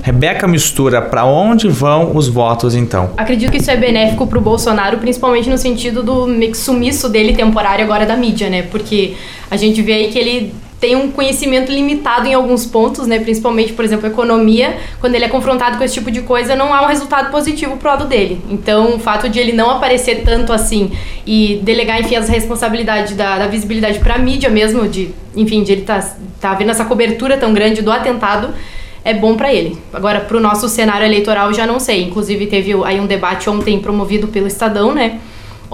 Rebeca 0.04 0.46
mistura 0.46 1.00
para 1.00 1.24
onde 1.24 1.66
vão 1.66 2.14
os 2.14 2.28
votos 2.28 2.74
então? 2.74 3.12
Acredito 3.16 3.50
que 3.50 3.56
isso 3.56 3.70
é 3.70 3.76
benéfico 3.76 4.26
para 4.26 4.38
o 4.38 4.40
Bolsonaro, 4.42 4.98
principalmente 4.98 5.48
no 5.48 5.56
sentido 5.56 6.02
do 6.02 6.26
sumiço 6.54 7.08
dele 7.08 7.32
temporário 7.32 7.82
agora 7.82 8.04
da 8.04 8.14
mídia, 8.14 8.50
né? 8.50 8.60
Porque 8.70 9.14
a 9.50 9.56
gente 9.56 9.80
vê 9.80 9.94
aí 9.94 10.08
que 10.12 10.18
ele 10.18 10.54
tem 10.78 10.94
um 10.94 11.10
conhecimento 11.10 11.72
limitado 11.72 12.28
em 12.28 12.34
alguns 12.34 12.66
pontos, 12.66 13.06
né? 13.06 13.18
Principalmente, 13.18 13.72
por 13.72 13.82
exemplo, 13.82 14.06
economia. 14.06 14.76
Quando 15.00 15.14
ele 15.14 15.24
é 15.24 15.28
confrontado 15.28 15.78
com 15.78 15.84
esse 15.84 15.94
tipo 15.94 16.10
de 16.10 16.20
coisa, 16.20 16.54
não 16.54 16.74
há 16.74 16.82
um 16.82 16.86
resultado 16.86 17.30
positivo 17.30 17.78
pro 17.78 17.88
lado 17.88 18.04
dele. 18.04 18.42
Então, 18.50 18.96
o 18.96 18.98
fato 18.98 19.26
de 19.26 19.38
ele 19.38 19.52
não 19.52 19.70
aparecer 19.70 20.22
tanto 20.22 20.52
assim 20.52 20.92
e 21.26 21.62
delegar, 21.62 21.98
enfim, 21.98 22.16
as 22.16 22.28
responsabilidades 22.28 23.16
da, 23.16 23.38
da 23.38 23.46
visibilidade 23.46 24.00
para 24.00 24.16
a 24.16 24.18
mídia 24.18 24.50
mesmo, 24.50 24.86
de, 24.86 25.14
enfim, 25.34 25.62
de 25.62 25.72
ele 25.72 25.80
tá, 25.80 26.06
tá 26.38 26.52
vendo 26.52 26.72
essa 26.72 26.84
cobertura 26.84 27.38
tão 27.38 27.54
grande 27.54 27.80
do 27.80 27.90
atentado, 27.90 28.52
é 29.04 29.12
bom 29.12 29.36
para 29.36 29.52
ele. 29.52 29.76
Agora, 29.92 30.20
para 30.20 30.36
o 30.36 30.40
nosso 30.40 30.68
cenário 30.68 31.06
eleitoral, 31.06 31.52
já 31.52 31.66
não 31.66 31.78
sei. 31.78 32.04
Inclusive, 32.04 32.46
teve 32.46 32.72
aí 32.84 32.98
um 32.98 33.06
debate 33.06 33.50
ontem 33.50 33.78
promovido 33.78 34.28
pelo 34.28 34.46
Estadão, 34.46 34.94
né? 34.94 35.20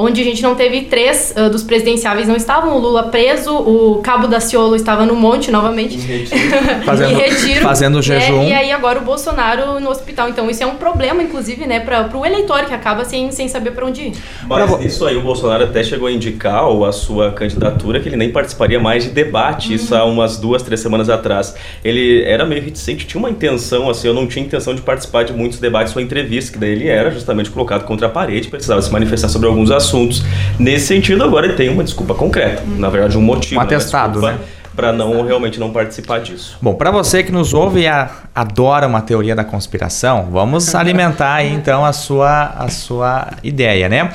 Onde 0.02 0.20
a 0.20 0.24
gente 0.24 0.42
não 0.42 0.54
teve 0.54 0.82
três 0.82 1.34
uh, 1.36 1.50
dos 1.50 1.62
presidenciáveis 1.62 2.26
não 2.26 2.36
estavam, 2.36 2.76
o 2.76 2.78
Lula 2.78 3.04
preso, 3.04 3.54
o 3.54 4.00
Cabo 4.02 4.26
da 4.26 4.40
Ciolo 4.40 4.74
estava 4.74 5.04
no 5.04 5.14
monte 5.14 5.50
novamente. 5.50 5.98
fazendo, 6.84 7.16
retiro, 7.16 7.60
fazendo 7.62 7.96
né? 7.96 8.02
jejum. 8.02 8.42
E 8.44 8.52
aí 8.52 8.72
agora 8.72 8.98
o 8.98 9.02
Bolsonaro 9.02 9.80
no 9.80 9.90
hospital. 9.90 10.28
Então 10.28 10.48
isso 10.50 10.62
é 10.62 10.66
um 10.66 10.76
problema, 10.76 11.22
inclusive, 11.22 11.66
né, 11.66 11.80
para 11.80 12.16
o 12.16 12.24
eleitor 12.24 12.64
que 12.64 12.74
acaba 12.74 13.04
sem, 13.04 13.30
sem 13.30 13.48
saber 13.48 13.72
para 13.72 13.86
onde 13.86 14.02
ir. 14.02 14.12
Mas 14.46 14.84
isso 14.84 15.06
aí 15.06 15.16
o 15.16 15.22
Bolsonaro 15.22 15.64
até 15.64 15.82
chegou 15.82 16.08
a 16.08 16.12
indicar 16.12 16.66
ou 16.66 16.84
a 16.84 16.92
sua 16.92 17.32
candidatura 17.32 18.00
que 18.00 18.08
ele 18.08 18.16
nem 18.16 18.30
participaria 18.30 18.80
mais 18.80 19.04
de 19.04 19.10
debate, 19.10 19.68
uhum. 19.68 19.74
isso 19.74 19.94
há 19.94 20.04
umas 20.04 20.36
duas, 20.36 20.62
três 20.62 20.80
semanas 20.80 21.08
atrás. 21.08 21.54
Ele 21.84 22.22
era 22.24 22.44
meio 22.46 22.62
reticente, 22.62 23.06
tinha 23.06 23.18
uma 23.18 23.30
intenção, 23.30 23.88
assim, 23.88 24.08
eu 24.08 24.14
não 24.14 24.26
tinha 24.26 24.44
intenção 24.44 24.74
de 24.74 24.80
participar 24.80 25.24
de 25.24 25.32
muitos 25.32 25.58
debates 25.58 25.94
ou 25.94 26.02
entrevistas, 26.02 26.50
que 26.50 26.58
daí 26.58 26.70
ele 26.70 26.88
era 26.88 27.10
justamente 27.10 27.50
colocado 27.50 27.84
contra 27.84 28.06
a 28.06 28.10
parede, 28.10 28.48
precisava 28.48 28.80
se 28.80 28.90
manifestar 28.92 29.28
sobre 29.28 29.48
alguns 29.48 29.70
assuntos 29.70 29.89
assuntos. 29.90 30.22
Nesse 30.58 30.86
sentido, 30.86 31.24
agora 31.24 31.46
ele 31.46 31.54
tem 31.54 31.68
uma 31.68 31.82
desculpa 31.82 32.14
concreta. 32.14 32.62
Na 32.78 32.88
verdade, 32.88 33.18
um 33.18 33.22
motivo. 33.22 33.60
Um 33.60 33.62
atestado, 33.62 34.22
né? 34.22 34.38
Para 34.74 34.92
não 34.92 35.26
realmente 35.26 35.58
não 35.58 35.70
participar 35.72 36.20
disso. 36.20 36.56
Bom, 36.62 36.74
para 36.74 36.90
você 36.90 37.24
que 37.24 37.32
nos 37.32 37.52
ouve 37.52 37.80
e 37.80 37.86
a, 37.88 38.08
adora 38.34 38.86
uma 38.86 39.02
teoria 39.02 39.34
da 39.34 39.44
conspiração, 39.44 40.28
vamos 40.30 40.72
alimentar 40.76 41.34
aí 41.34 41.52
então 41.52 41.84
a 41.84 41.92
sua, 41.92 42.44
a 42.56 42.68
sua 42.68 43.28
ideia, 43.42 43.88
né? 43.88 44.10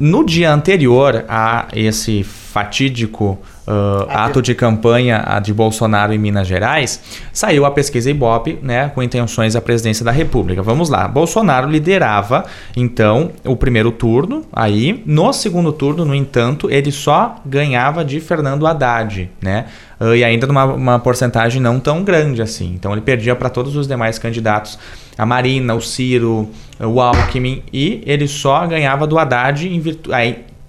No 0.00 0.24
dia 0.24 0.50
anterior 0.50 1.26
a 1.28 1.68
esse 1.74 2.24
fatídico 2.24 3.38
uh, 3.68 4.08
ato 4.08 4.40
de 4.40 4.54
campanha 4.54 5.22
de 5.42 5.52
Bolsonaro 5.52 6.14
em 6.14 6.18
Minas 6.18 6.48
Gerais, 6.48 6.98
saiu 7.34 7.66
a 7.66 7.70
pesquisa 7.70 8.10
Ibope, 8.10 8.58
né, 8.62 8.88
com 8.94 9.02
intenções 9.02 9.54
à 9.54 9.60
presidência 9.60 10.02
da 10.02 10.10
República. 10.10 10.62
Vamos 10.62 10.88
lá. 10.88 11.06
Bolsonaro 11.06 11.68
liderava 11.68 12.46
então 12.74 13.30
o 13.44 13.54
primeiro 13.54 13.92
turno, 13.92 14.42
aí 14.50 15.02
no 15.04 15.34
segundo 15.34 15.70
turno, 15.70 16.06
no 16.06 16.14
entanto, 16.14 16.70
ele 16.70 16.90
só 16.90 17.36
ganhava 17.44 18.02
de 18.02 18.20
Fernando 18.20 18.66
Haddad, 18.66 19.30
né? 19.42 19.66
Uh, 20.00 20.14
e 20.14 20.24
ainda 20.24 20.46
numa 20.46 20.98
porcentagem 20.98 21.60
não 21.60 21.78
tão 21.78 22.02
grande 22.02 22.40
assim. 22.40 22.72
Então 22.74 22.92
ele 22.92 23.02
perdia 23.02 23.36
para 23.36 23.50
todos 23.50 23.76
os 23.76 23.86
demais 23.86 24.18
candidatos, 24.18 24.78
a 25.18 25.26
Marina, 25.26 25.74
o 25.74 25.80
Ciro, 25.80 26.48
o 26.78 27.00
Alckmin, 27.00 27.62
e 27.70 28.02
ele 28.06 28.26
só 28.26 28.66
ganhava 28.66 29.06
do 29.06 29.18
Haddad 29.18 29.68
em 29.68 29.78
virtude 29.78 30.10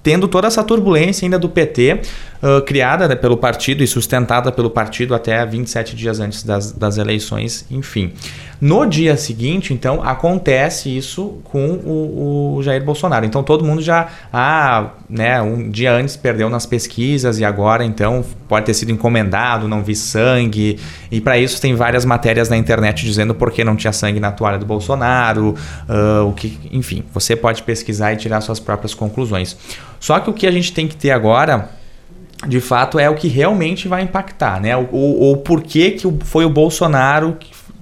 tendo 0.04 0.28
toda 0.28 0.48
essa 0.48 0.64
turbulência 0.64 1.26
ainda 1.26 1.38
do 1.38 1.48
PT, 1.48 2.02
criada 2.66 3.08
né, 3.08 3.16
pelo 3.16 3.38
partido 3.38 3.84
e 3.84 3.88
sustentada 3.88 4.52
pelo 4.52 4.70
partido 4.70 5.14
até 5.14 5.46
27 5.46 5.96
dias 5.96 6.20
antes 6.20 6.44
das, 6.44 6.72
das 6.72 6.98
eleições, 6.98 7.66
enfim. 7.70 8.14
No 8.62 8.86
dia 8.86 9.18
seguinte, 9.18 9.74
então, 9.74 10.04
acontece 10.04 10.96
isso 10.96 11.40
com 11.46 11.72
o, 11.84 12.58
o, 12.58 12.64
Jair 12.64 12.84
Bolsonaro. 12.84 13.26
Então 13.26 13.42
todo 13.42 13.66
mundo 13.66 13.82
já, 13.82 14.08
ah, 14.32 14.92
né, 15.10 15.42
um 15.42 15.68
dia 15.68 15.92
antes 15.92 16.16
perdeu 16.16 16.48
nas 16.48 16.68
pesquisas 16.68 17.40
e 17.40 17.46
agora 17.46 17.84
então 17.84 18.24
pode 18.48 18.68
ter 18.68 18.76
sido 18.76 18.92
encomendado, 18.92 19.68
não 19.68 19.84
vi 19.84 19.96
sangue. 19.96 20.80
E 21.12 21.20
para 21.20 21.40
isso 21.40 21.60
tem 21.60 21.74
várias 21.74 22.06
matérias 22.06 22.50
na 22.50 22.58
internet 22.58 23.04
dizendo 23.04 23.34
por 23.34 23.52
que 23.52 23.64
não 23.64 23.76
tinha 23.76 23.92
sangue 23.92 24.20
na 24.20 24.32
toalha 24.32 24.60
do 24.60 24.66
Bolsonaro, 24.66 25.56
uh, 25.90 26.28
o 26.28 26.34
que, 26.34 26.60
enfim, 26.72 27.04
você 27.12 27.36
pode 27.36 27.64
pesquisar 27.64 28.14
e 28.14 28.18
tirar 28.18 28.42
suas 28.42 28.60
próprias 28.60 28.94
conclusões. 28.94 29.58
Só 30.00 30.20
que 30.20 30.30
o 30.30 30.34
que 30.34 30.46
a 30.46 30.52
gente 30.52 30.72
tem 30.72 30.88
que 30.88 30.96
ter 30.96 31.10
agora 31.10 31.81
de 32.48 32.60
fato 32.60 32.98
é 32.98 33.10
o 33.10 33.16
que 33.16 33.28
realmente 33.28 33.88
vai 33.88 34.02
impactar, 34.02 34.60
né? 34.60 34.76
O, 34.76 35.32
o, 35.32 35.38
porquê 35.38 35.92
que 35.92 36.12
foi 36.24 36.46
o 36.46 36.50
Bolsonaro 36.50 37.38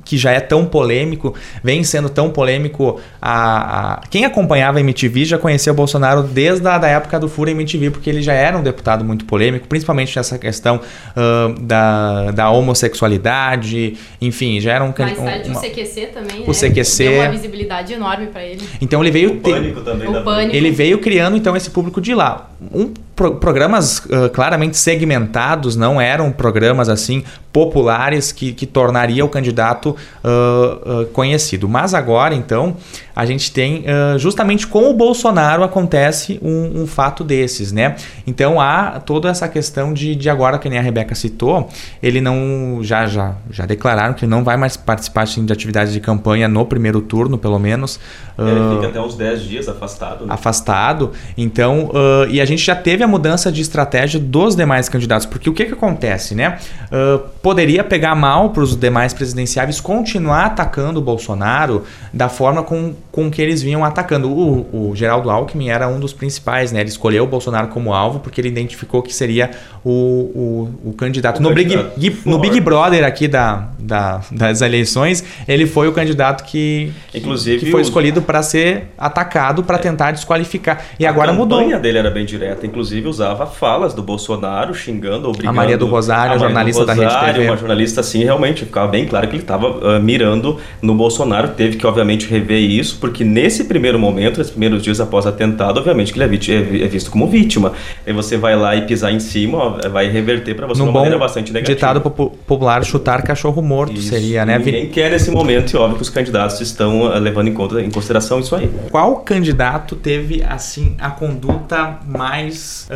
que 0.10 0.18
já 0.18 0.32
é 0.32 0.40
tão 0.40 0.66
polêmico, 0.66 1.36
vem 1.64 1.84
sendo 1.84 2.10
tão 2.10 2.32
polêmico. 2.32 3.00
A, 3.22 3.98
a... 4.00 4.08
Quem 4.10 4.26
acompanhava 4.26 4.80
a 4.80 4.82
MTV 4.82 5.24
já 5.24 5.38
conhecia 5.38 5.72
o 5.72 5.76
Bolsonaro 5.76 6.24
desde 6.24 6.68
a 6.68 6.80
da 6.80 6.88
época 6.88 7.20
do 7.20 7.30
Fura 7.30 7.52
MTV, 7.52 7.92
porque 7.92 8.10
ele 8.10 8.24
já 8.24 8.34
era 8.34 8.58
um 8.58 8.64
deputado 8.64 9.06
muito 9.06 9.26
polêmico, 9.26 9.68
principalmente 9.68 10.16
nessa 10.16 10.40
questão 10.40 10.78
uh, 10.78 11.54
da, 11.60 12.32
da 12.32 12.50
homossexualidade, 12.50 13.98
enfim, 14.20 14.60
já 14.60 14.74
era 14.74 14.84
um... 14.84 14.92
Mais 14.98 15.16
tarde 15.16 15.48
uma... 15.52 15.60
o 15.60 15.62
CQC 15.62 16.08
também, 16.08 16.44
O 16.44 16.48
né? 16.48 16.54
CQC... 16.54 17.04
Deu 17.04 17.22
uma 17.22 17.30
visibilidade 17.30 17.94
enorme 17.94 18.28
para 18.28 18.44
ele. 18.44 18.68
Então 18.82 19.04
ele 19.04 19.12
veio... 19.12 19.34
O 19.34 19.38
pânico 19.38 19.82
também. 19.82 20.08
O 20.08 20.24
pânico. 20.24 20.56
Ele 20.56 20.72
veio 20.72 20.98
criando 20.98 21.38
então 21.38 21.56
esse 21.56 21.70
público 21.70 22.02
de 22.02 22.16
lá. 22.16 22.50
Um 22.74 22.92
pro 23.20 23.36
programas 23.36 24.00
uh, 24.00 24.30
claramente 24.32 24.78
segmentados, 24.78 25.76
não 25.76 26.00
eram 26.00 26.32
programas 26.32 26.88
assim 26.88 27.26
populares 27.52 28.32
que, 28.32 28.54
que 28.54 28.66
tornaria 28.66 29.26
o 29.26 29.30
candidato 29.30 29.90
uh, 30.24 31.02
uh, 31.02 31.06
conhecido. 31.08 31.68
Mas 31.68 31.94
agora, 31.94 32.34
então, 32.34 32.78
a 33.16 33.26
gente 33.26 33.52
tem 33.52 33.84
justamente 34.18 34.66
com 34.66 34.90
o 34.90 34.94
Bolsonaro 34.94 35.62
acontece 35.62 36.40
um, 36.42 36.84
um, 36.84 36.88
fato 36.88 37.22
desses, 37.22 37.70
né? 37.74 37.98
Então 38.26 38.62
há 38.62 39.02
toda 39.02 39.28
essa 39.28 39.46
questão 39.50 39.94
de, 39.94 40.16
de 40.16 40.30
agora, 40.30 40.58
que 40.58 40.70
nem 40.70 40.80
a 40.80 40.82
Rebeca 40.82 41.14
citou, 41.16 41.68
ele 42.02 42.22
não 42.22 42.80
já 42.82 43.08
já 43.08 43.36
já 43.52 43.66
declararam 43.66 44.14
que 44.14 44.26
não 44.26 44.42
vai 44.42 44.56
mais 44.56 44.78
participar 44.78 45.24
assim, 45.24 45.46
de 45.46 45.52
atividades 45.52 45.92
de 45.92 46.00
campanha 46.00 46.48
no 46.48 46.66
primeiro 46.66 47.02
turno, 47.02 47.38
pelo 47.38 47.60
menos. 47.60 48.00
Ele 48.38 48.76
fica 48.76 48.88
até 48.88 49.02
uns 49.02 49.16
10 49.16 49.42
dias 49.42 49.68
afastado. 49.68 50.26
Né? 50.26 50.34
Afastado. 50.34 51.12
Então, 51.38 51.92
e 52.30 52.40
a 52.40 52.46
gente 52.46 52.64
já 52.64 52.76
teve 52.76 53.04
a 53.04 53.08
mudança 53.10 53.52
de 53.52 53.62
estratégia 53.62 54.20
dos 54.20 54.56
demais 54.56 54.88
candidatos. 54.88 55.26
Porque 55.26 55.50
o 55.50 55.54
que, 55.54 55.66
que 55.66 55.74
acontece, 55.74 56.34
né? 56.34 56.58
Uh, 56.86 57.20
poderia 57.42 57.84
pegar 57.84 58.16
mal 58.16 58.52
para 58.52 58.64
os 58.64 58.76
demais 58.76 59.14
presidenciáveis 59.14 59.82
continuar 59.82 60.46
atacando 60.46 61.00
o 61.00 61.02
Bolsonaro 61.02 61.84
da 62.14 62.30
forma 62.30 62.64
com, 62.64 62.94
com 63.12 63.30
que 63.30 63.42
eles 63.42 63.62
vinham 63.62 63.84
atacando. 63.84 64.30
O, 64.30 64.92
o 64.92 64.96
Geraldo 64.96 65.30
Alckmin 65.30 65.70
era 65.70 65.88
um 65.88 66.00
dos 66.00 66.14
principais, 66.14 66.72
né? 66.72 66.80
Ele 66.82 66.90
escolheu 66.90 67.24
o 67.24 67.28
Bolsonaro 67.28 67.68
como 67.68 67.94
alvo 67.94 68.20
porque 68.20 68.40
ele 68.40 68.50
identificou 68.50 69.02
que 69.02 69.14
seria 69.14 69.52
o, 69.84 69.92
o, 69.92 70.90
o 70.90 70.94
candidato. 70.94 71.42
No, 71.42 71.54
candidato 71.54 72.00
Big, 72.00 72.22
no 72.26 72.40
Big 72.40 72.60
Brother 72.60 73.04
aqui 73.04 73.28
da, 73.28 73.70
da, 73.78 74.22
das 74.32 74.62
eleições, 74.62 75.24
ele 75.48 75.66
foi 75.66 75.88
o 75.88 75.92
candidato 75.92 76.44
que, 76.44 76.92
Inclusive, 77.14 77.60
que 77.60 77.72
foi 77.72 77.82
escolhido 77.82 78.22
para 78.22 78.44
ser 78.44 78.88
atacado 78.98 79.64
para 79.64 79.78
tentar 79.78 80.12
desqualificar. 80.12 80.84
E 81.00 81.06
a 81.06 81.10
agora 81.10 81.34
mudou. 81.34 81.60
A 81.60 81.62
campanha 81.62 81.80
dele 81.80 81.98
era 81.98 82.12
bem 82.12 82.26
direta, 82.26 82.66
inclusive 82.66 82.99
inclusive 83.00 83.08
usava 83.08 83.46
falas 83.46 83.94
do 83.94 84.04
Bolsonaro 84.04 84.74
xingando, 84.74 85.30
obrigando... 85.30 85.50
A 85.50 85.54
Maria 85.54 85.78
do 85.78 85.88
Rosário, 85.88 86.34
a, 86.34 86.36
a 86.36 86.38
jornalista 86.38 86.82
Rosário, 86.82 87.02
da 87.02 87.10
Rede 87.10 87.34
TV. 87.34 87.48
Uma 87.48 87.58
jornalista 87.58 88.02
assim, 88.02 88.24
realmente, 88.24 88.66
ficava 88.66 88.88
bem 88.88 89.06
claro 89.06 89.28
que 89.28 89.36
ele 89.36 89.44
estava 89.44 89.68
uh, 89.68 90.02
mirando 90.02 90.58
no 90.82 90.94
Bolsonaro. 90.94 91.50
Teve 91.50 91.78
que, 91.78 91.88
obviamente, 91.88 92.28
rever 92.28 92.60
isso, 92.60 92.98
porque 93.00 93.24
nesse 93.24 93.64
primeiro 93.64 93.98
momento, 93.98 94.38
nesses 94.38 94.52
primeiros 94.52 94.84
dias 94.84 95.00
após 95.00 95.26
o 95.26 95.30
atentado, 95.30 95.80
obviamente 95.80 96.14
que 96.14 96.22
ele 96.22 96.36
é, 96.36 96.52
é, 96.52 96.84
é 96.84 96.88
visto 96.88 97.10
como 97.10 97.28
vítima. 97.28 97.74
E 98.06 98.14
você 98.14 98.38
vai 98.38 98.56
lá 98.56 98.76
e 98.76 98.82
pisar 98.84 99.12
em 99.12 99.20
cima, 99.20 99.80
vai 99.90 100.10
reverter 100.10 100.56
para 100.56 100.68
você 100.68 100.82
de 100.82 100.88
uma 100.88 100.92
maneira 100.92 101.18
bastante 101.18 101.52
negativa. 101.52 101.76
ditado 101.76 102.02
popular, 102.02 102.84
chutar 102.84 103.24
cachorro 103.24 103.62
morto 103.62 103.94
isso. 103.94 104.10
seria, 104.10 104.46
né? 104.46 104.58
Ninguém 104.58 104.90
quer 104.90 105.12
nesse 105.12 105.32
momento, 105.32 105.74
e 105.74 105.78
óbvio 105.78 105.98
que 105.98 106.02
os 106.02 106.10
candidatos 106.10 106.60
estão 106.62 107.02
uh, 107.02 107.20
levando 107.20 107.48
em, 107.48 107.54
conta, 107.54 107.82
em 107.82 107.90
consideração 107.90 108.40
isso 108.40 108.56
aí. 108.56 108.70
Qual 108.92 109.18
candidato 109.18 109.96
teve, 109.96 110.44
assim, 110.44 110.96
a 111.00 111.10
conduta 111.10 112.00
mais 112.06 112.89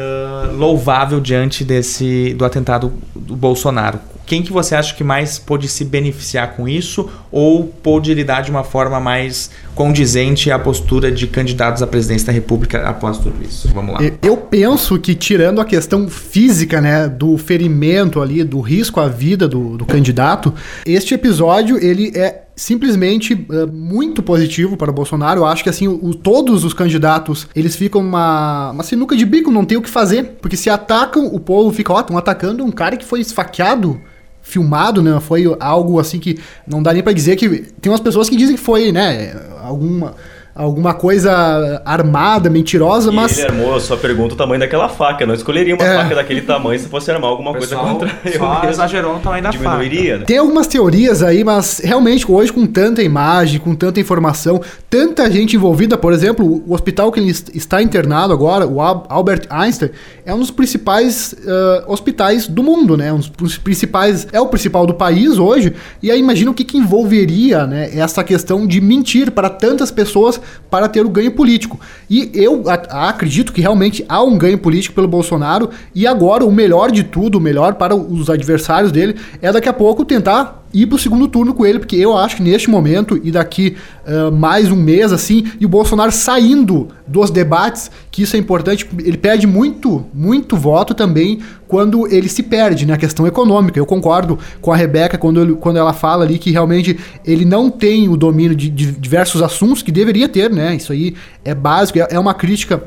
louvável 0.58 1.20
diante 1.20 1.64
desse 1.64 2.34
do 2.34 2.46
atentado 2.46 2.94
do 3.16 3.36
Bolsonaro. 3.36 4.00
Quem 4.26 4.42
que 4.42 4.54
você 4.54 4.74
acha 4.74 4.96
que 4.96 5.04
mais 5.04 5.38
pôde 5.38 5.68
se 5.68 5.84
beneficiar 5.84 6.56
com 6.56 6.68
isso 6.68 7.10
ou 7.30 7.66
pôde 7.66 8.14
lidar 8.14 8.42
de 8.42 8.50
uma 8.50 8.64
forma 8.64 9.00
mais 9.00 9.52
condizente 9.76 10.50
à 10.50 10.58
postura 10.58 11.12
de 11.12 11.28
candidatos 11.28 11.82
à 11.82 11.88
presidência 11.88 12.28
da 12.28 12.34
República 12.34 12.88
após 12.88 13.18
tudo 13.18 13.36
isso? 13.44 13.68
Vamos 13.74 13.96
lá. 13.96 14.00
Eu 14.22 14.38
penso 14.38 14.98
que 14.98 15.14
tirando 15.14 15.60
a 15.60 15.66
questão 15.66 16.08
física, 16.08 16.80
né, 16.80 17.10
do 17.10 17.38
ferimento 17.38 18.22
ali, 18.22 18.44
do 18.46 18.62
risco 18.62 19.02
à 19.02 19.10
vida 19.10 19.48
do, 19.48 19.78
do 19.78 19.86
candidato, 19.86 20.54
este 20.86 21.14
episódio 21.14 21.78
ele 21.78 22.14
é 22.16 22.43
simplesmente 22.56 23.34
uh, 23.34 23.72
muito 23.72 24.22
positivo 24.22 24.78
para 24.78 24.92
o 24.92 24.94
Bolsonaro. 24.94 25.42
Eu 25.42 25.46
acho 25.46 25.64
que 25.64 25.70
assim, 25.70 25.88
o, 25.88 26.14
todos 26.14 26.64
os 26.64 26.74
candidatos, 26.74 27.48
eles 27.56 27.76
ficam 27.76 28.02
uma, 28.02 28.72
uma 28.72 28.84
sinuca 28.84 29.16
de 29.16 29.26
bico, 29.26 29.52
não 29.52 29.66
tem 29.66 29.78
o 29.78 29.82
que 29.82 29.90
fazer, 29.90 30.38
porque 30.42 30.58
se 30.58 30.70
atacam, 30.70 31.26
o 31.28 31.40
povo 31.40 31.72
fica, 31.72 31.94
ó, 31.94 32.00
estão 32.00 32.18
atacando 32.18 32.64
um 32.64 32.72
cara 32.72 32.98
que 32.98 33.06
foi 33.06 33.22
esfaqueado 33.22 34.00
filmado, 34.42 35.02
né? 35.02 35.18
Foi 35.22 35.46
algo 35.60 36.00
assim 36.00 36.20
que 36.20 36.38
não 36.68 36.84
dá 36.84 36.92
nem 36.94 37.02
para 37.02 37.14
dizer 37.14 37.38
que 37.38 37.48
tem 37.80 37.90
umas 37.92 38.02
pessoas 38.02 38.30
que 38.30 38.36
dizem 38.36 38.58
que 38.58 38.62
foi, 38.62 38.92
né, 38.92 39.34
alguma 39.62 40.16
alguma 40.56 40.94
coisa 40.94 41.82
armada, 41.84 42.50
mentirosa, 42.50 43.12
e 43.12 43.16
mas. 43.16 43.38
Ele 43.38 43.48
armou 43.48 43.76
a 43.76 43.80
sua 43.80 43.98
pergunta 43.98 44.34
o 44.34 44.38
tamanho 44.38 44.60
daquela 44.60 44.88
faca. 44.88 45.24
Eu 45.24 45.28
não 45.28 45.34
escolheria 45.34 45.76
uma 45.76 45.84
é. 45.84 45.98
faca 45.98 46.16
daquele 46.16 46.42
tamanho 46.42 46.80
se 46.80 46.88
fosse 46.88 47.10
armar 47.12 47.30
alguma 47.30 47.52
coisa 47.54 47.76
contra 47.76 48.10
só 48.38 48.70
exagerou 48.70 49.14
no 49.14 49.20
tamanho 49.20 49.44
da 49.44 49.50
Diminuiria, 49.50 50.14
faca. 50.14 50.26
Tem 50.26 50.38
algumas 50.38 50.68
teorias 50.68 51.24
aí, 51.24 51.44
mas 51.44 51.82
realmente 51.84 52.30
hoje 52.30 52.52
com 52.52 52.66
tanta 52.66 53.02
imagem, 53.02 53.60
com 53.60 53.76
tanta 53.76 54.00
informação, 54.00 54.62
tanta 54.90 55.30
gente 55.32 55.56
envolvida, 55.56 55.98
por 55.98 56.14
exemplo, 56.14 56.64
o 56.66 56.74
hospital 56.74 57.12
que 57.12 57.20
ele 57.20 57.30
está 57.30 57.82
internado 57.82 58.34
agora, 58.34 58.68
o 58.68 58.82
Albert 58.82 59.48
Einstein, 59.50 59.92
é 60.26 60.34
um 60.34 60.40
dos 60.40 60.52
principais 60.52 61.34
uh, 61.34 61.92
hospitais 61.92 62.48
do 62.48 62.62
mundo, 62.62 62.96
né? 62.96 63.12
Um 63.12 63.20
dos 63.20 63.58
principais, 63.58 64.28
é 64.32 64.40
o 64.40 64.48
principal 64.48 64.86
do 64.86 64.94
país 64.94 65.38
hoje. 65.38 65.74
E 66.02 66.12
aí 66.12 66.20
imagina 66.20 66.52
o 66.52 66.54
que, 66.54 66.64
que 66.64 66.78
envolveria, 66.78 67.66
né, 67.66 67.90
essa 67.96 68.24
questão 68.24 68.68
de 68.68 68.80
mentir 68.80 69.32
para 69.32 69.50
tantas 69.50 69.92
pessoas 69.92 70.40
para 70.70 70.88
ter 70.88 71.06
o 71.06 71.10
ganho 71.10 71.32
político. 71.32 71.80
E 72.10 72.32
eu 72.34 72.64
acredito 72.90 73.54
que 73.54 73.62
realmente 73.62 74.06
há 74.08 74.22
um 74.24 74.38
ganho 74.38 74.58
político 74.58 74.96
pelo 74.96 75.08
Bolsonaro 75.08 75.70
e 75.94 76.08
agora 76.08 76.46
o 76.46 76.52
melhor 76.52 76.92
de 76.92 77.04
tudo, 77.04 77.38
o 77.38 77.42
melhor 77.42 77.76
para 77.76 77.96
os 77.96 78.30
adversários 78.30 78.92
dele 78.92 79.16
é 79.42 79.52
daqui 79.52 79.70
a 79.70 79.74
pouco 79.74 80.06
tentar 80.06 80.63
ir 80.74 80.88
pro 80.88 80.98
segundo 80.98 81.28
turno 81.28 81.54
com 81.54 81.66
ele, 81.66 81.80
porque 81.80 81.96
eu 81.96 82.18
acho 82.18 82.38
que 82.38 82.44
neste 82.44 82.70
momento 82.70 83.20
e 83.24 83.32
daqui 83.32 83.78
uh, 84.08 84.32
mais 84.32 84.72
um 84.72 84.76
mês, 84.76 85.14
assim, 85.14 85.46
e 85.60 85.66
o 85.66 85.70
Bolsonaro 85.70 86.12
saindo 86.12 86.88
dos 87.06 87.30
debates, 87.30 87.92
que 88.10 88.24
isso 88.24 88.36
é 88.36 88.40
importante, 88.40 88.88
ele 89.00 89.18
perde 89.18 89.46
muito, 89.46 90.06
muito 90.14 90.58
voto 90.58 90.94
também 90.94 91.40
quando 91.68 92.08
ele 92.08 92.28
se 92.28 92.42
perde 92.42 92.86
na 92.86 92.98
questão 92.98 93.28
econômica. 93.28 93.80
Eu 93.80 93.86
concordo 93.86 94.40
com 94.62 94.72
a 94.72 94.76
Rebeca 94.76 95.18
quando, 95.18 95.42
ele, 95.42 95.54
quando 95.56 95.78
ela 95.78 95.94
fala 95.94 96.24
ali 96.24 96.40
que 96.40 96.50
realmente 96.52 97.00
ele 97.24 97.46
não 97.46 97.70
tem 97.70 98.10
o 98.10 98.18
domínio 98.18 98.56
de, 98.56 98.70
de 98.70 98.92
diversos 98.92 99.42
assuntos 99.42 99.84
que 99.84 99.92
deveria 99.92 100.28
ter, 100.28 100.50
né? 100.50 100.76
Isso 100.76 100.92
aí 100.92 101.16
é 101.46 101.54
básico, 101.54 102.00
é, 102.00 102.08
é 102.12 102.20
uma 102.20 102.34
crítica 102.34 102.84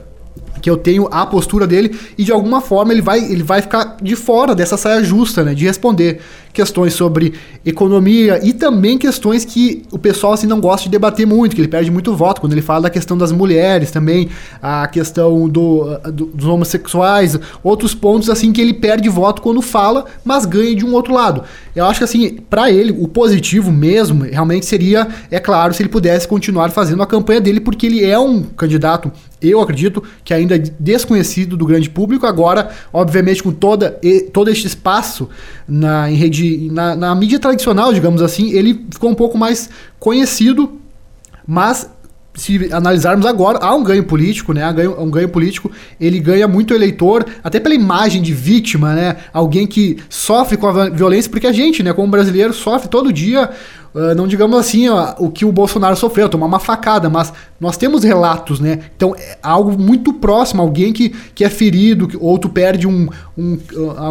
que 0.61 0.71
eu 0.71 0.77
tenho 0.77 1.09
a 1.11 1.25
postura 1.27 1.67
dele 1.67 1.97
e 2.17 2.25
de 2.25 2.33
alguma 2.33 2.61
forma 2.61 2.93
ele 2.93 3.03
vai, 3.03 3.21
ele 3.21 3.43
vai 3.43 3.63
ficar 3.63 3.97
de 4.03 4.17
fora 4.17 4.55
dessa 4.55 4.77
saia 4.77 5.03
justa, 5.05 5.45
né, 5.45 5.55
de 5.55 5.65
responder 5.65 6.21
questões 6.57 6.95
sobre 6.95 7.35
economia 7.65 8.41
e 8.43 8.55
também 8.55 8.97
questões 8.97 9.45
que 9.45 9.83
o 9.93 9.99
pessoal 9.99 10.33
assim 10.33 10.47
não 10.47 10.59
gosta 10.59 10.85
de 10.85 10.89
debater 10.89 11.27
muito, 11.27 11.55
que 11.55 11.61
ele 11.61 11.69
perde 11.69 11.91
muito 11.91 12.17
voto 12.17 12.41
quando 12.41 12.55
ele 12.55 12.63
fala 12.63 12.83
da 12.83 12.91
questão 12.91 13.17
das 13.17 13.31
mulheres 13.31 13.91
também, 13.91 14.31
a 14.63 14.89
questão 14.89 15.47
do, 15.47 15.99
do 16.11 16.27
dos 16.27 16.47
homossexuais, 16.47 17.39
outros 17.63 17.95
pontos 17.95 18.31
assim 18.31 18.53
que 18.53 18.61
ele 18.61 18.73
perde 18.73 19.09
voto 19.11 19.43
quando 19.43 19.61
fala, 19.61 20.07
mas 20.25 20.47
ganha 20.47 20.75
de 20.75 20.85
um 20.85 20.95
outro 20.95 21.13
lado. 21.13 21.45
Eu 21.77 21.85
acho 21.85 22.01
que 22.01 22.05
assim, 22.05 22.39
para 22.49 22.71
ele 22.71 22.91
o 22.91 23.07
positivo 23.07 23.71
mesmo 23.71 24.25
realmente 24.25 24.65
seria, 24.65 25.07
é 25.31 25.39
claro, 25.39 25.75
se 25.75 25.83
ele 25.83 25.91
pudesse 25.91 26.27
continuar 26.27 26.71
fazendo 26.71 27.03
a 27.03 27.07
campanha 27.07 27.41
dele 27.41 27.61
porque 27.61 27.87
ele 27.87 28.05
é 28.05 28.19
um 28.19 28.43
candidato 28.43 29.13
eu 29.41 29.61
acredito 29.61 30.03
que 30.25 30.33
ainda 30.33 30.57
é 30.57 30.59
desconhecido 30.81 31.57
do 31.57 31.67
grande 31.67 31.91
público, 31.91 32.27
agora, 32.27 32.71
obviamente, 32.93 33.43
com 33.43 33.53
toda, 33.53 34.01
todo 34.33 34.51
este 34.51 34.67
espaço 34.67 35.29
na, 35.69 36.11
em 36.11 36.15
rede, 36.15 36.71
na, 36.73 36.97
na 36.97 37.15
mídia 37.15 37.39
tradicional, 37.39 37.93
digamos 37.93 38.23
assim, 38.23 38.53
ele 38.53 38.87
ficou 38.91 39.11
um 39.11 39.15
pouco 39.15 39.37
mais 39.37 39.69
conhecido, 39.99 40.81
mas 41.47 41.91
se 42.37 42.73
analisarmos 42.73 43.27
agora, 43.27 43.59
há 43.61 43.75
um 43.75 43.83
ganho 43.83 44.05
político, 44.05 44.53
né? 44.53 44.63
Há 44.63 45.01
um 45.01 45.11
ganho 45.11 45.29
político, 45.29 45.71
ele 46.01 46.21
ganha 46.21 46.47
muito 46.47 46.75
eleitor, 46.75 47.25
até 47.43 47.59
pela 47.59 47.75
imagem 47.75 48.23
de 48.23 48.33
vítima, 48.33 48.95
né? 48.95 49.17
Alguém 49.33 49.67
que 49.67 49.97
sofre 50.09 50.57
com 50.57 50.67
a 50.69 50.91
violência, 50.91 51.31
porque 51.31 51.47
a 51.47 51.53
gente, 51.53 51.83
né, 51.83 51.93
como 51.93 52.09
brasileiro, 52.09 52.53
sofre 52.53 52.89
todo 52.89 53.13
dia 53.13 53.51
Uh, 53.97 54.15
não 54.15 54.29
digamos 54.29 54.59
assim 54.59 54.91
ó, 54.91 55.15
o 55.19 55.31
que 55.31 55.43
o 55.43 55.51
Bolsonaro 55.51 55.97
sofreu, 55.97 56.29
tomar 56.29 56.45
uma 56.45 56.59
facada, 56.59 57.09
mas 57.09 57.33
nós 57.59 57.79
temos 57.79 58.05
relatos, 58.05 58.61
né? 58.61 58.81
Então 58.95 59.17
é 59.17 59.39
algo 59.43 59.73
muito 59.83 60.13
próximo, 60.13 60.61
alguém 60.61 60.93
que, 60.93 61.09
que 61.35 61.43
é 61.43 61.49
ferido, 61.49 62.07
que, 62.07 62.15
ou 62.21 62.39
tu 62.39 62.51
perde 62.51 62.87
um, 62.87 63.09
um, 63.37 63.59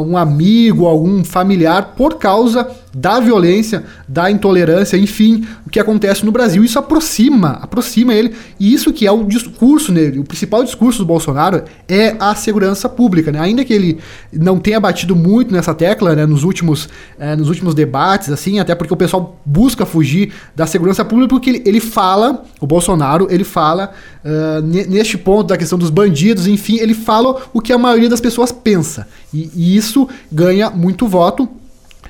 um 0.10 0.18
amigo, 0.18 0.86
algum 0.86 1.24
familiar 1.24 1.94
por 1.96 2.16
causa 2.16 2.68
da 2.94 3.20
violência, 3.20 3.84
da 4.08 4.32
intolerância, 4.32 4.96
enfim, 4.96 5.46
o 5.68 5.70
que 5.70 5.80
acontece 5.80 6.26
no 6.26 6.32
Brasil. 6.32 6.64
Isso 6.64 6.80
aproxima, 6.80 7.60
aproxima 7.62 8.14
ele. 8.14 8.34
E 8.58 8.74
isso 8.74 8.94
que 8.94 9.06
é 9.06 9.12
o 9.12 9.26
discurso 9.26 9.92
nele. 9.92 10.20
O 10.20 10.24
principal 10.24 10.64
discurso 10.64 11.00
do 11.00 11.06
Bolsonaro 11.06 11.64
é 11.90 12.16
a 12.20 12.34
segurança 12.36 12.88
pública, 12.88 13.34
né? 13.34 13.40
Ainda 13.40 13.66
que 13.66 13.74
ele 13.74 14.00
não 14.32 14.60
tenha 14.60 14.80
batido 14.80 15.14
muito 15.14 15.54
nessa 15.54 15.74
tecla, 15.74 16.16
né, 16.16 16.26
nos 16.26 16.44
últimos, 16.44 16.88
eh, 17.20 17.36
nos 17.36 17.50
últimos 17.50 17.76
debates, 17.76 18.30
assim, 18.30 18.60
até 18.60 18.74
porque 18.74 18.94
o 18.94 18.98
pessoal 18.98 19.38
busca 19.46 19.86
fugir 19.86 20.32
da 20.56 20.66
segurança 20.66 21.04
pública 21.04 21.30
porque 21.30 21.50
ele, 21.50 21.64
ele 21.66 21.80
fala, 21.82 22.46
o 22.62 22.68
Bolsonaro, 22.68 23.28
ele 23.30 23.44
fala 23.44 23.92
uh, 24.24 24.62
neste 24.62 25.18
ponto 25.18 25.48
da 25.48 25.58
questão 25.58 25.78
dos 25.78 25.90
bandidos, 25.90 26.48
enfim, 26.48 26.78
ele 26.78 26.94
fala 26.94 27.42
o 27.54 27.60
que 27.60 27.74
a 27.74 27.78
maioria 27.78 28.10
das 28.10 28.22
pessoas 28.22 28.52
pensa. 28.52 29.08
E, 29.34 29.50
e 29.56 29.78
isso 29.78 30.08
ganha 30.32 30.70
muito 30.70 31.08
voto 31.08 31.50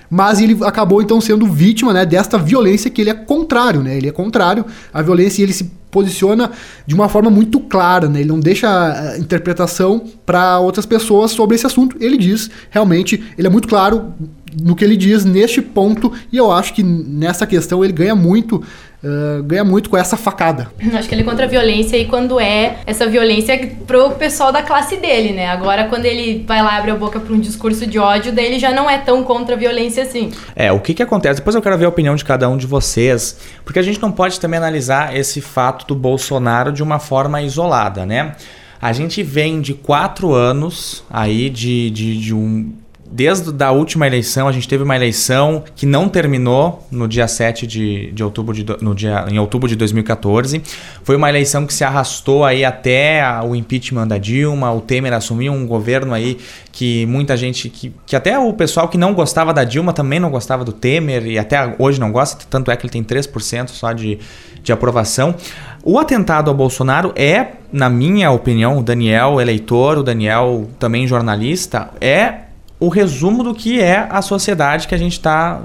mas 0.09 0.39
ele 0.39 0.57
acabou 0.63 1.01
então 1.01 1.19
sendo 1.19 1.47
vítima 1.47 1.91
né, 1.91 2.05
desta 2.05 2.37
violência 2.37 2.91
que 2.91 3.01
ele 3.01 3.09
é 3.09 3.13
contrário, 3.13 3.81
né? 3.81 3.97
Ele 3.97 4.07
é 4.07 4.11
contrário 4.11 4.63
à 4.93 5.01
violência 5.01 5.41
e 5.41 5.43
ele 5.43 5.51
se 5.51 5.71
posiciona 5.95 6.51
de 6.85 6.93
uma 6.93 7.07
forma 7.07 7.29
muito 7.29 7.59
clara, 7.59 8.09
né? 8.09 8.19
Ele 8.19 8.29
não 8.29 8.39
deixa 8.39 8.67
eh, 8.67 9.17
interpretação 9.17 10.03
para 10.25 10.59
outras 10.59 10.85
pessoas 10.85 11.31
sobre 11.31 11.55
esse 11.55 11.65
assunto. 11.65 11.95
Ele 12.01 12.17
diz, 12.17 12.49
realmente, 12.69 13.23
ele 13.37 13.47
é 13.47 13.49
muito 13.49 13.67
claro 13.67 14.13
no 14.61 14.75
que 14.75 14.83
ele 14.83 14.95
diz 14.97 15.25
neste 15.25 15.61
ponto, 15.61 16.11
e 16.31 16.37
eu 16.37 16.51
acho 16.51 16.73
que 16.73 16.83
nessa 16.83 17.45
questão 17.45 17.83
ele 17.83 17.93
ganha 17.93 18.15
muito. 18.15 18.61
Uh, 19.03 19.43
ganha 19.43 19.63
muito 19.63 19.89
com 19.89 19.97
essa 19.97 20.17
facada. 20.17 20.71
Acho 20.97 21.07
que 21.07 21.13
ele 21.13 21.21
é 21.21 21.25
contra 21.25 21.45
a 21.45 21.47
violência 21.47 21.97
e 21.97 22.05
quando 22.05 22.39
é 22.39 22.77
essa 22.85 23.05
violência 23.07 23.71
pro 23.85 24.11
pessoal 24.11 24.51
da 24.51 24.63
classe 24.63 24.97
dele, 24.97 25.31
né? 25.31 25.47
Agora, 25.47 25.85
quando 25.85 26.05
ele 26.05 26.43
vai 26.47 26.61
lá 26.61 26.75
e 26.75 26.77
abre 26.79 26.91
a 26.91 26.95
boca 26.95 27.19
para 27.19 27.33
um 27.33 27.39
discurso 27.39 27.85
de 27.85 27.99
ódio, 27.99 28.31
daí 28.31 28.45
ele 28.45 28.59
já 28.59 28.71
não 28.71 28.89
é 28.89 28.97
tão 28.97 29.23
contra 29.23 29.55
a 29.55 29.57
violência 29.57 30.03
assim. 30.03 30.31
É, 30.55 30.71
o 30.71 30.79
que 30.79 30.93
que 30.93 31.03
acontece? 31.03 31.39
Depois 31.39 31.55
eu 31.55 31.61
quero 31.61 31.77
ver 31.77 31.85
a 31.85 31.89
opinião 31.89 32.15
de 32.15 32.25
cada 32.25 32.49
um 32.49 32.57
de 32.57 32.65
vocês, 32.65 33.37
porque 33.63 33.79
a 33.79 33.83
gente 33.83 34.01
não 34.01 34.11
pode 34.11 34.39
também 34.39 34.57
analisar 34.57 35.15
esse 35.15 35.41
fato 35.41 35.85
do 35.85 35.95
Bolsonaro 35.95 36.71
de 36.71 36.81
uma 36.81 36.99
forma 36.99 37.41
isolada, 37.41 38.05
né? 38.05 38.35
A 38.81 38.93
gente 38.93 39.23
vem 39.23 39.61
de 39.61 39.73
quatro 39.73 40.33
anos 40.33 41.03
aí 41.09 41.49
de, 41.49 41.89
de, 41.89 42.17
de 42.19 42.33
um 42.33 42.73
desde 43.09 43.63
a 43.63 43.71
última 43.71 44.07
eleição, 44.07 44.47
a 44.47 44.51
gente 44.51 44.67
teve 44.67 44.83
uma 44.83 44.95
eleição 44.95 45.63
que 45.75 45.85
não 45.85 46.09
terminou 46.09 46.85
no 46.91 47.07
dia 47.07 47.27
7 47.27 47.67
de, 47.67 48.11
de 48.11 48.23
outubro 48.23 48.53
de, 48.53 48.65
no 48.81 48.95
dia, 48.95 49.25
em 49.29 49.37
outubro 49.37 49.69
de 49.69 49.75
2014. 49.75 50.61
Foi 51.03 51.15
uma 51.15 51.29
eleição 51.29 51.65
que 51.65 51.73
se 51.73 51.83
arrastou 51.83 52.43
aí 52.43 52.65
até 52.65 53.23
o 53.43 53.55
impeachment 53.55 54.07
da 54.07 54.17
Dilma, 54.17 54.71
o 54.73 54.81
Temer 54.81 55.13
assumiu 55.13 55.53
um 55.53 55.67
governo 55.67 56.13
aí 56.13 56.37
que 56.71 57.05
muita 57.05 57.37
gente, 57.37 57.69
que, 57.69 57.93
que 58.05 58.15
até 58.15 58.37
o 58.37 58.51
pessoal 58.53 58.87
que 58.89 58.97
não 58.97 59.13
gostava 59.13 59.53
da 59.53 59.63
Dilma 59.63 59.93
também 59.93 60.19
não 60.19 60.29
gostava 60.29 60.65
do 60.65 60.73
Temer 60.73 61.25
e 61.27 61.37
até 61.37 61.75
hoje 61.77 61.99
não 61.99 62.11
gosta, 62.11 62.45
tanto 62.49 62.71
é 62.71 62.75
que 62.75 62.85
ele 62.85 62.91
tem 62.91 63.03
3% 63.03 63.69
só 63.69 63.93
de, 63.93 64.19
de 64.61 64.73
aprovação. 64.73 65.35
O 65.83 65.99
atentado 65.99 66.49
ao 66.49 66.57
Bolsonaro 66.57 67.13
é, 67.15 67.49
na 67.71 67.89
minha 67.89 68.31
opinião, 68.31 68.79
o 68.79 68.83
Daniel 68.83 69.39
eleitor, 69.39 69.99
o 69.99 70.03
Daniel 70.03 70.67
também 70.79 71.07
jornalista, 71.07 71.91
é 72.01 72.44
o 72.79 72.89
resumo 72.89 73.43
do 73.43 73.53
que 73.53 73.81
é 73.81 74.07
a 74.09 74.21
sociedade 74.21 74.87
que 74.87 74.95
a 74.95 74.97
gente 74.97 75.13
está. 75.13 75.61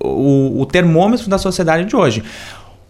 O, 0.00 0.60
o 0.60 0.66
termômetro 0.66 1.28
da 1.28 1.36
sociedade 1.36 1.84
de 1.84 1.94
hoje. 1.94 2.22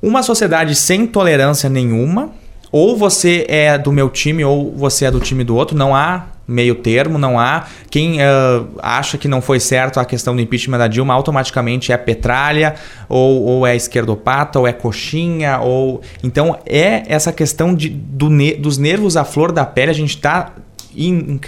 Uma 0.01 0.23
sociedade 0.23 0.75
sem 0.75 1.07
tolerância 1.07 1.69
nenhuma, 1.69 2.31
ou 2.71 2.97
você 2.97 3.47
é 3.49 3.77
do 3.79 3.91
meu 3.91 4.11
time 4.11 4.45
ou 4.45 4.73
você 4.73 5.07
é 5.07 5.11
do 5.11 5.19
time 5.19 5.43
do 5.43 5.57
outro, 5.57 5.77
não 5.77 5.95
há 5.95 6.27
meio 6.47 6.75
termo, 6.75 7.19
não 7.19 7.39
há. 7.39 7.67
Quem 7.91 8.19
uh, 8.21 8.67
acha 8.83 9.17
que 9.17 9.27
não 9.27 9.41
foi 9.41 9.59
certo 9.59 9.99
a 9.99 10.05
questão 10.05 10.35
do 10.35 10.43
impeachment 10.43 10.79
da 10.79 10.89
Dilma 10.89 11.15
automaticamente 11.15 11.93
é 11.93 11.97
petralha, 11.97 12.75
ou, 13.09 13.43
ou 13.43 13.67
é 13.67 13.75
esquerdopata, 13.75 14.59
ou 14.59 14.67
é 14.67 14.73
coxinha, 14.73 15.59
ou. 15.61 16.03
Então 16.23 16.59
é 16.67 17.03
essa 17.07 17.33
questão 17.33 17.75
de, 17.75 17.89
do, 17.89 18.29
dos 18.59 18.79
nervos 18.79 19.17
à 19.17 19.25
flor 19.25 19.53
da 19.53 19.65
pele, 19.65 19.91
a 19.91 19.95
gente 19.95 20.17
está 20.17 20.53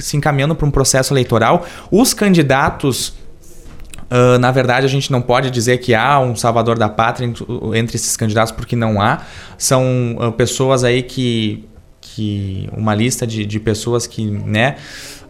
se 0.00 0.16
encaminhando 0.16 0.54
para 0.54 0.66
um 0.66 0.70
processo 0.70 1.12
eleitoral. 1.12 1.66
Os 1.90 2.12
candidatos 2.14 3.14
Uh, 4.08 4.38
na 4.38 4.52
verdade, 4.52 4.86
a 4.86 4.88
gente 4.88 5.10
não 5.10 5.20
pode 5.20 5.50
dizer 5.50 5.78
que 5.78 5.92
há 5.92 6.20
um 6.20 6.36
salvador 6.36 6.78
da 6.78 6.88
pátria 6.88 7.26
entre, 7.74 7.96
esses 7.96 8.16
candidatos, 8.16 8.52
porque 8.52 8.76
não 8.76 9.00
há. 9.00 9.22
São 9.58 10.16
uh, 10.20 10.30
pessoas 10.30 10.84
aí 10.84 11.02
que, 11.02 11.64
que 12.00 12.68
uma 12.72 12.94
lista 12.94 13.26
de, 13.26 13.44
de 13.44 13.58
pessoas 13.58 14.06
que, 14.06 14.24
né, 14.24 14.76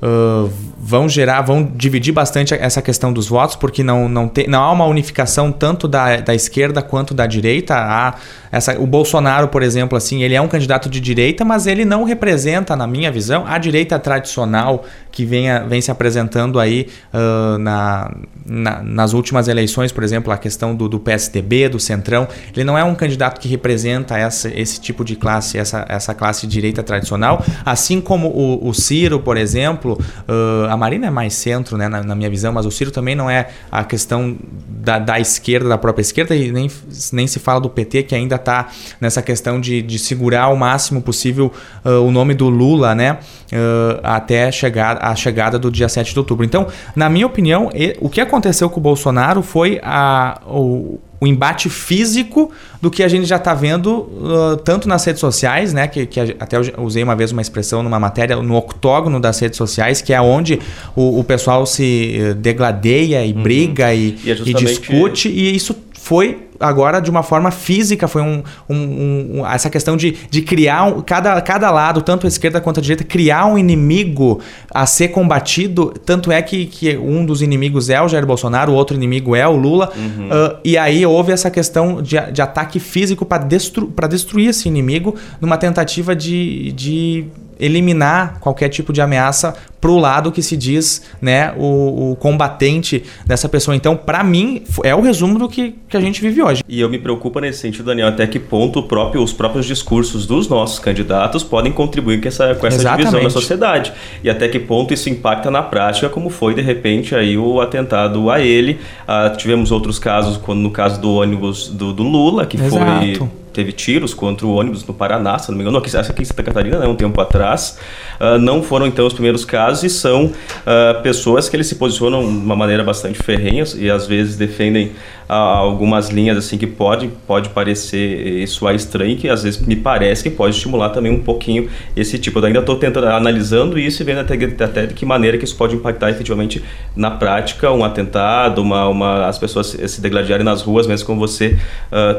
uh, 0.02 0.52
vão 0.78 1.08
gerar, 1.08 1.40
vão 1.40 1.64
dividir 1.64 2.12
bastante 2.12 2.52
essa 2.52 2.82
questão 2.82 3.12
dos 3.12 3.28
votos, 3.28 3.56
porque 3.56 3.82
não, 3.82 4.08
não, 4.08 4.28
tem, 4.28 4.46
não 4.46 4.62
há 4.62 4.72
uma 4.72 4.84
unificação 4.84 5.50
tanto 5.50 5.88
da, 5.88 6.16
da 6.16 6.34
esquerda 6.34 6.82
quanto 6.82 7.14
da 7.14 7.26
direita. 7.26 7.74
Há 7.74 8.14
essa, 8.50 8.78
o 8.80 8.86
Bolsonaro, 8.86 9.48
por 9.48 9.62
exemplo, 9.62 9.96
assim, 9.96 10.22
ele 10.22 10.34
é 10.34 10.40
um 10.40 10.48
candidato 10.48 10.88
de 10.88 11.00
direita, 11.00 11.44
mas 11.44 11.66
ele 11.66 11.84
não 11.84 12.04
representa, 12.04 12.76
na 12.76 12.86
minha 12.86 13.10
visão, 13.10 13.44
a 13.46 13.58
direita 13.58 13.98
tradicional 13.98 14.84
que 15.16 15.24
vem, 15.24 15.46
vem 15.66 15.80
se 15.80 15.90
apresentando 15.90 16.60
aí 16.60 16.88
uh, 17.14 17.56
na, 17.56 18.14
na, 18.44 18.82
nas 18.82 19.14
últimas 19.14 19.48
eleições, 19.48 19.90
por 19.90 20.04
exemplo, 20.04 20.30
a 20.30 20.36
questão 20.36 20.76
do, 20.76 20.90
do 20.90 21.00
PSDB, 21.00 21.70
do 21.70 21.80
Centrão. 21.80 22.28
Ele 22.54 22.64
não 22.64 22.76
é 22.76 22.84
um 22.84 22.94
candidato 22.94 23.40
que 23.40 23.48
representa 23.48 24.18
essa, 24.18 24.50
esse 24.54 24.78
tipo 24.78 25.02
de 25.02 25.16
classe, 25.16 25.56
essa, 25.56 25.86
essa 25.88 26.14
classe 26.14 26.46
direita 26.46 26.82
tradicional, 26.82 27.42
assim 27.64 27.98
como 27.98 28.28
o, 28.28 28.68
o 28.68 28.74
Ciro, 28.74 29.18
por 29.18 29.38
exemplo. 29.38 29.98
Uh, 30.28 30.68
a 30.68 30.76
Marina 30.76 31.06
é 31.06 31.10
mais 31.10 31.32
centro, 31.32 31.78
né, 31.78 31.88
na, 31.88 32.02
na, 32.02 32.14
minha 32.14 32.28
visão, 32.28 32.52
mas 32.52 32.66
o 32.66 32.70
Ciro 32.70 32.90
também 32.90 33.14
não 33.14 33.30
é 33.30 33.48
a 33.72 33.84
questão 33.84 34.36
da, 34.68 34.98
da 34.98 35.18
esquerda, 35.18 35.70
da 35.70 35.78
própria 35.78 36.02
esquerda, 36.02 36.36
e 36.36 36.52
nem, 36.52 36.70
nem 37.10 37.26
se 37.26 37.38
fala 37.38 37.58
do 37.58 37.70
PT, 37.70 38.02
que 38.02 38.14
ainda 38.14 38.36
está 38.46 38.68
nessa 39.00 39.20
questão 39.20 39.60
de, 39.60 39.82
de 39.82 39.98
segurar 39.98 40.48
o 40.48 40.56
máximo 40.56 41.02
possível 41.02 41.52
uh, 41.84 42.06
o 42.06 42.10
nome 42.10 42.34
do 42.34 42.48
Lula, 42.48 42.94
né? 42.94 43.18
Uh, 43.52 44.00
até 44.02 44.50
chegar, 44.52 44.98
a 45.00 45.14
chegada 45.14 45.58
do 45.58 45.70
dia 45.70 45.88
7 45.88 46.12
de 46.12 46.18
outubro. 46.18 46.44
Então, 46.44 46.66
na 46.94 47.08
minha 47.08 47.26
opinião, 47.26 47.70
o 48.00 48.08
que 48.08 48.20
aconteceu 48.20 48.70
com 48.70 48.78
o 48.78 48.82
Bolsonaro 48.82 49.42
foi 49.42 49.80
a, 49.82 50.40
o, 50.46 50.98
o 51.20 51.26
embate 51.26 51.68
físico 51.70 52.50
do 52.80 52.90
que 52.90 53.02
a 53.02 53.08
gente 53.08 53.24
já 53.24 53.36
está 53.36 53.54
vendo 53.54 53.90
uh, 53.90 54.56
tanto 54.58 54.88
nas 54.88 55.04
redes 55.04 55.20
sociais, 55.20 55.72
né? 55.72 55.86
Que, 55.88 56.06
que 56.06 56.20
até 56.20 56.56
usei 56.78 57.02
uma 57.02 57.16
vez 57.16 57.32
uma 57.32 57.42
expressão 57.42 57.82
numa 57.82 57.98
matéria, 57.98 58.36
no 58.36 58.54
octógono 58.54 59.18
das 59.18 59.38
redes 59.38 59.56
sociais, 59.56 60.02
que 60.02 60.12
é 60.12 60.20
onde 60.20 60.60
o, 60.94 61.18
o 61.18 61.24
pessoal 61.24 61.64
se 61.66 62.18
eh, 62.18 62.34
degladeia 62.34 63.24
e 63.24 63.32
uhum. 63.32 63.42
briga 63.42 63.94
e, 63.94 64.18
e, 64.24 64.30
é 64.30 64.34
e 64.34 64.54
discute, 64.54 65.28
e 65.28 65.54
isso 65.54 65.74
foi 66.06 66.46
agora 66.60 67.00
de 67.00 67.10
uma 67.10 67.24
forma 67.24 67.50
física, 67.50 68.06
foi 68.06 68.22
um, 68.22 68.40
um, 68.68 69.40
um, 69.40 69.46
essa 69.46 69.68
questão 69.68 69.96
de, 69.96 70.12
de 70.30 70.40
criar 70.40 70.84
um, 70.84 71.00
cada, 71.00 71.40
cada 71.40 71.68
lado, 71.72 72.00
tanto 72.00 72.26
a 72.26 72.28
esquerda 72.28 72.60
quanto 72.60 72.78
a 72.78 72.80
direita, 72.80 73.02
criar 73.02 73.44
um 73.46 73.58
inimigo 73.58 74.40
a 74.72 74.86
ser 74.86 75.08
combatido. 75.08 75.92
Tanto 76.04 76.30
é 76.30 76.40
que, 76.40 76.66
que 76.66 76.96
um 76.96 77.26
dos 77.26 77.42
inimigos 77.42 77.90
é 77.90 78.00
o 78.00 78.06
Jair 78.06 78.24
Bolsonaro, 78.24 78.70
o 78.70 78.76
outro 78.76 78.94
inimigo 78.94 79.34
é 79.34 79.48
o 79.48 79.56
Lula. 79.56 79.92
Uhum. 79.96 80.28
Uh, 80.28 80.58
e 80.64 80.78
aí 80.78 81.04
houve 81.04 81.32
essa 81.32 81.50
questão 81.50 82.00
de, 82.00 82.20
de 82.30 82.40
ataque 82.40 82.78
físico 82.78 83.26
para 83.26 83.42
destru, 83.42 83.92
destruir 84.08 84.50
esse 84.50 84.68
inimigo 84.68 85.16
numa 85.40 85.58
tentativa 85.58 86.14
de, 86.14 86.70
de 86.70 87.26
eliminar 87.58 88.38
qualquer 88.38 88.68
tipo 88.68 88.92
de 88.92 89.00
ameaça 89.00 89.56
para 89.86 89.92
o 89.92 89.98
lado 90.00 90.32
que 90.32 90.42
se 90.42 90.56
diz 90.56 91.02
né, 91.22 91.54
o, 91.56 92.10
o 92.10 92.16
combatente 92.16 93.04
dessa 93.24 93.48
pessoa. 93.48 93.76
Então, 93.76 93.96
para 93.96 94.24
mim, 94.24 94.64
é 94.82 94.92
o 94.92 95.00
resumo 95.00 95.38
do 95.38 95.48
que, 95.48 95.76
que 95.88 95.96
a 95.96 96.00
gente 96.00 96.20
vive 96.20 96.42
hoje. 96.42 96.64
E 96.68 96.80
eu 96.80 96.90
me 96.90 96.98
preocupo 96.98 97.38
nesse 97.38 97.60
sentido, 97.60 97.84
Daniel, 97.84 98.08
até 98.08 98.26
que 98.26 98.40
ponto 98.40 98.82
próprio, 98.82 99.22
os 99.22 99.32
próprios 99.32 99.64
discursos 99.64 100.26
dos 100.26 100.48
nossos 100.48 100.80
candidatos 100.80 101.44
podem 101.44 101.70
contribuir 101.70 102.20
com 102.20 102.26
essa, 102.26 102.52
com 102.56 102.66
essa 102.66 102.96
divisão 102.96 103.22
na 103.22 103.30
sociedade. 103.30 103.92
E 104.24 104.28
até 104.28 104.48
que 104.48 104.58
ponto 104.58 104.92
isso 104.92 105.08
impacta 105.08 105.52
na 105.52 105.62
prática, 105.62 106.08
como 106.08 106.30
foi, 106.30 106.52
de 106.52 106.62
repente, 106.62 107.14
aí 107.14 107.38
o 107.38 107.60
atentado 107.60 108.28
a 108.28 108.40
ele. 108.40 108.80
Ah, 109.06 109.30
tivemos 109.30 109.70
outros 109.70 110.00
casos, 110.00 110.36
quando 110.36 110.58
no 110.58 110.72
caso 110.72 111.00
do 111.00 111.14
ônibus 111.14 111.68
do, 111.68 111.92
do 111.92 112.02
Lula, 112.02 112.44
que 112.44 112.56
Exato. 112.56 112.84
foi 112.84 113.28
teve 113.56 113.72
tiros 113.72 114.12
contra 114.12 114.46
o 114.46 114.54
ônibus 114.54 114.86
no 114.86 114.92
Paraná, 114.92 115.38
se 115.38 115.50
não 115.50 115.56
me 115.56 115.62
engano, 115.62 115.78
aqui, 115.78 115.96
aqui 115.96 116.22
em 116.22 116.24
Santa 116.26 116.42
Catarina, 116.42 116.78
né, 116.78 116.86
um 116.86 116.94
tempo 116.94 117.18
atrás. 117.18 117.78
Uh, 118.20 118.38
não 118.38 118.62
foram 118.62 118.86
então 118.86 119.06
os 119.06 119.14
primeiros 119.14 119.46
casos 119.46 119.75
e 119.82 119.90
são 119.90 120.26
uh, 120.26 121.02
pessoas 121.02 121.48
que 121.48 121.56
eles 121.56 121.66
se 121.66 121.76
posicionam 121.76 122.22
de 122.22 122.38
uma 122.38 122.56
maneira 122.56 122.84
bastante 122.84 123.18
ferrenha 123.18 123.64
e 123.76 123.90
às 123.90 124.06
vezes 124.06 124.36
defendem 124.36 124.92
algumas 125.28 126.08
linhas 126.08 126.36
assim 126.36 126.56
que 126.56 126.66
pode, 126.66 127.08
pode 127.26 127.48
parecer 127.50 128.42
e 128.42 128.46
soar 128.46 128.74
estranho, 128.74 129.16
que 129.16 129.28
às 129.28 129.42
vezes 129.42 129.60
me 129.60 129.76
parece 129.76 130.22
que 130.22 130.30
pode 130.30 130.54
estimular 130.54 130.90
também 130.90 131.12
um 131.12 131.20
pouquinho 131.20 131.68
esse 131.94 132.18
tipo. 132.18 132.38
Eu 132.38 132.44
ainda 132.44 132.60
estou 132.60 132.76
tentando 132.76 133.06
analisando 133.06 133.78
isso 133.78 134.02
e 134.02 134.04
vendo 134.04 134.20
até, 134.20 134.34
até 134.34 134.86
de 134.86 134.94
que 134.94 135.04
maneira 135.04 135.36
que 135.38 135.44
isso 135.44 135.56
pode 135.56 135.74
impactar 135.74 136.10
efetivamente 136.10 136.62
na 136.94 137.10
prática 137.10 137.70
um 137.72 137.84
atentado, 137.84 138.62
uma, 138.62 138.88
uma 138.88 139.26
as 139.26 139.38
pessoas 139.38 139.76
se 139.86 140.00
degladiarem 140.00 140.44
nas 140.44 140.62
ruas, 140.62 140.86
mesmo 140.86 141.06
como 141.06 141.20
você 141.20 141.58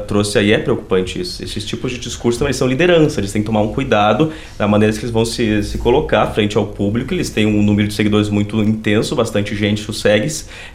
trouxe 0.07 0.37
aí, 0.37 0.51
é 0.51 0.57
preocupante 0.57 1.21
isso. 1.21 1.43
Esses 1.43 1.65
tipos 1.65 1.91
de 1.91 1.99
discurso 1.99 2.39
também 2.39 2.53
são 2.53 2.67
liderança, 2.67 3.19
eles 3.19 3.31
têm 3.31 3.41
que 3.41 3.45
tomar 3.45 3.61
um 3.61 3.73
cuidado 3.73 4.31
da 4.57 4.67
maneira 4.67 4.93
que 4.93 4.99
eles 4.99 5.11
vão 5.11 5.25
se, 5.25 5.63
se 5.63 5.77
colocar 5.77 6.27
frente 6.27 6.57
ao 6.57 6.65
público. 6.65 7.13
Eles 7.13 7.29
têm 7.29 7.45
um 7.45 7.61
número 7.61 7.87
de 7.87 7.93
seguidores 7.93 8.29
muito 8.29 8.61
intenso, 8.61 9.15
bastante 9.15 9.55
gente 9.55 9.89
os 9.89 9.99
segue 9.99 10.27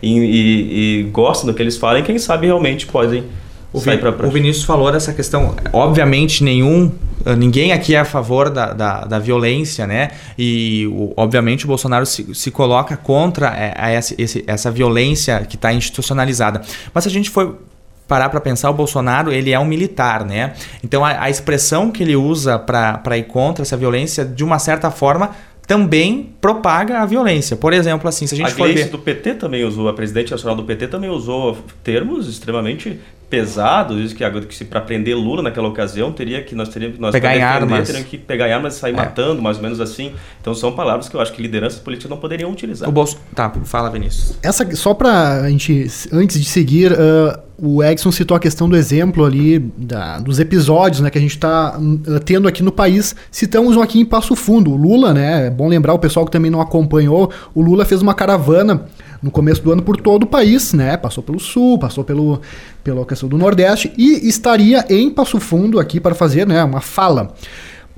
e, 0.02 0.18
e, 0.18 1.00
e 1.00 1.02
gosta 1.04 1.46
do 1.46 1.54
que 1.54 1.62
eles 1.62 1.76
falam. 1.76 2.02
Quem 2.02 2.18
sabe 2.22 2.46
realmente 2.46 2.86
podem 2.86 3.24
o, 3.72 3.80
Vin 3.80 3.98
o 4.24 4.30
Vinícius 4.30 4.64
falou 4.64 4.92
dessa 4.92 5.12
questão. 5.14 5.54
Obviamente, 5.72 6.44
nenhum. 6.44 6.92
Ninguém 7.38 7.72
aqui 7.72 7.94
é 7.94 8.00
a 8.00 8.04
favor 8.04 8.50
da, 8.50 8.72
da, 8.72 9.04
da 9.04 9.18
violência, 9.18 9.86
né? 9.86 10.10
E, 10.36 10.86
o, 10.92 11.14
obviamente, 11.16 11.64
o 11.64 11.68
Bolsonaro 11.68 12.04
se, 12.04 12.34
se 12.34 12.50
coloca 12.50 12.96
contra 12.96 13.48
a, 13.48 13.86
a 13.86 13.90
essa, 13.90 14.14
esse, 14.18 14.44
essa 14.46 14.70
violência 14.70 15.40
que 15.48 15.56
está 15.56 15.72
institucionalizada. 15.72 16.60
Mas 16.92 17.04
se 17.04 17.08
a 17.08 17.12
gente 17.12 17.30
for 17.30 17.60
parar 18.06 18.28
para 18.28 18.40
pensar, 18.40 18.68
o 18.68 18.74
Bolsonaro 18.74 19.32
ele 19.32 19.52
é 19.52 19.58
um 19.58 19.64
militar, 19.64 20.22
né? 20.26 20.52
Então 20.84 21.02
a, 21.02 21.22
a 21.22 21.30
expressão 21.30 21.90
que 21.90 22.02
ele 22.02 22.14
usa 22.14 22.58
para 22.58 23.16
ir 23.16 23.24
contra 23.24 23.62
essa 23.62 23.76
violência, 23.76 24.22
de 24.22 24.44
uma 24.44 24.58
certa 24.58 24.90
forma, 24.90 25.30
também 25.66 26.30
propaga 26.40 27.00
a 27.00 27.06
violência. 27.06 27.56
Por 27.56 27.72
exemplo, 27.72 28.08
assim, 28.08 28.26
se 28.26 28.34
a 28.34 28.38
gente 28.38 28.52
a 28.52 28.54
for 28.54 28.68
ver... 28.72 28.88
do 28.88 28.98
PT 28.98 29.34
também 29.34 29.64
usou, 29.64 29.88
a 29.88 29.94
presidente 29.94 30.30
nacional 30.30 30.56
do 30.56 30.64
PT 30.64 30.88
também 30.88 31.08
usou 31.08 31.56
termos 31.82 32.28
extremamente 32.28 32.98
pesado, 33.32 33.96
diz 33.96 34.12
que, 34.12 34.30
que 34.42 34.64
para 34.66 34.82
prender 34.82 35.16
Lula 35.16 35.42
naquela 35.42 35.66
ocasião 35.66 36.12
teria 36.12 36.42
que 36.42 36.54
nós 36.54 36.68
teríamos 36.68 36.98
nós 36.98 37.12
pegar 37.12 37.34
em 37.34 37.40
armas, 37.40 37.86
teríamos 37.86 38.10
que 38.10 38.18
pegar 38.18 38.46
em 38.46 38.52
armas 38.52 38.76
e 38.76 38.78
sair 38.78 38.92
é. 38.92 38.96
matando, 38.96 39.40
mais 39.40 39.56
ou 39.56 39.62
menos 39.62 39.80
assim. 39.80 40.12
Então 40.38 40.54
são 40.54 40.72
palavras 40.72 41.08
que 41.08 41.16
eu 41.16 41.20
acho 41.20 41.32
que 41.32 41.40
lideranças 41.40 41.78
políticas 41.78 42.10
não 42.10 42.18
poderiam 42.18 42.52
utilizar. 42.52 42.86
O 42.86 42.92
Bolso... 42.92 43.16
Tá, 43.34 43.50
fala, 43.64 43.88
Vinícius. 43.88 44.36
Essa 44.42 44.70
só 44.76 44.92
para 44.92 45.44
a 45.44 45.48
gente 45.48 45.86
antes 46.12 46.38
de 46.38 46.44
seguir, 46.44 46.92
uh, 46.92 47.40
o 47.56 47.82
Exxon 47.82 48.12
citou 48.12 48.36
a 48.36 48.40
questão 48.40 48.68
do 48.68 48.76
exemplo 48.76 49.24
ali 49.24 49.58
da, 49.58 50.18
dos 50.18 50.38
episódios, 50.38 51.00
né, 51.00 51.08
que 51.08 51.16
a 51.16 51.20
gente 51.20 51.30
está 51.30 51.78
uh, 51.78 52.20
tendo 52.20 52.46
aqui 52.46 52.62
no 52.62 52.70
país. 52.70 53.16
Citamos 53.30 53.78
um 53.78 53.80
aqui 53.80 53.98
em 53.98 54.04
Passo 54.04 54.36
Fundo, 54.36 54.72
o 54.72 54.76
Lula, 54.76 55.14
né? 55.14 55.46
É 55.46 55.50
bom 55.50 55.68
lembrar 55.68 55.94
o 55.94 55.98
pessoal 55.98 56.26
que 56.26 56.32
também 56.32 56.50
não 56.50 56.60
acompanhou, 56.60 57.32
o 57.54 57.62
Lula 57.62 57.86
fez 57.86 58.02
uma 58.02 58.12
caravana 58.12 58.84
no 59.22 59.30
começo 59.30 59.62
do 59.62 59.70
ano 59.70 59.82
por 59.82 59.96
todo 59.96 60.24
o 60.24 60.26
país, 60.26 60.72
né? 60.72 60.96
Passou 60.96 61.22
pelo 61.22 61.38
sul, 61.38 61.78
passou 61.78 62.02
pelo, 62.02 62.40
pela 62.82 63.06
questão 63.06 63.28
do 63.28 63.38
Nordeste 63.38 63.92
e 63.96 64.28
estaria 64.28 64.84
em 64.90 65.08
Passo 65.08 65.38
Fundo 65.38 65.78
aqui 65.78 66.00
para 66.00 66.14
fazer 66.14 66.46
né, 66.46 66.62
uma 66.64 66.80
fala. 66.80 67.32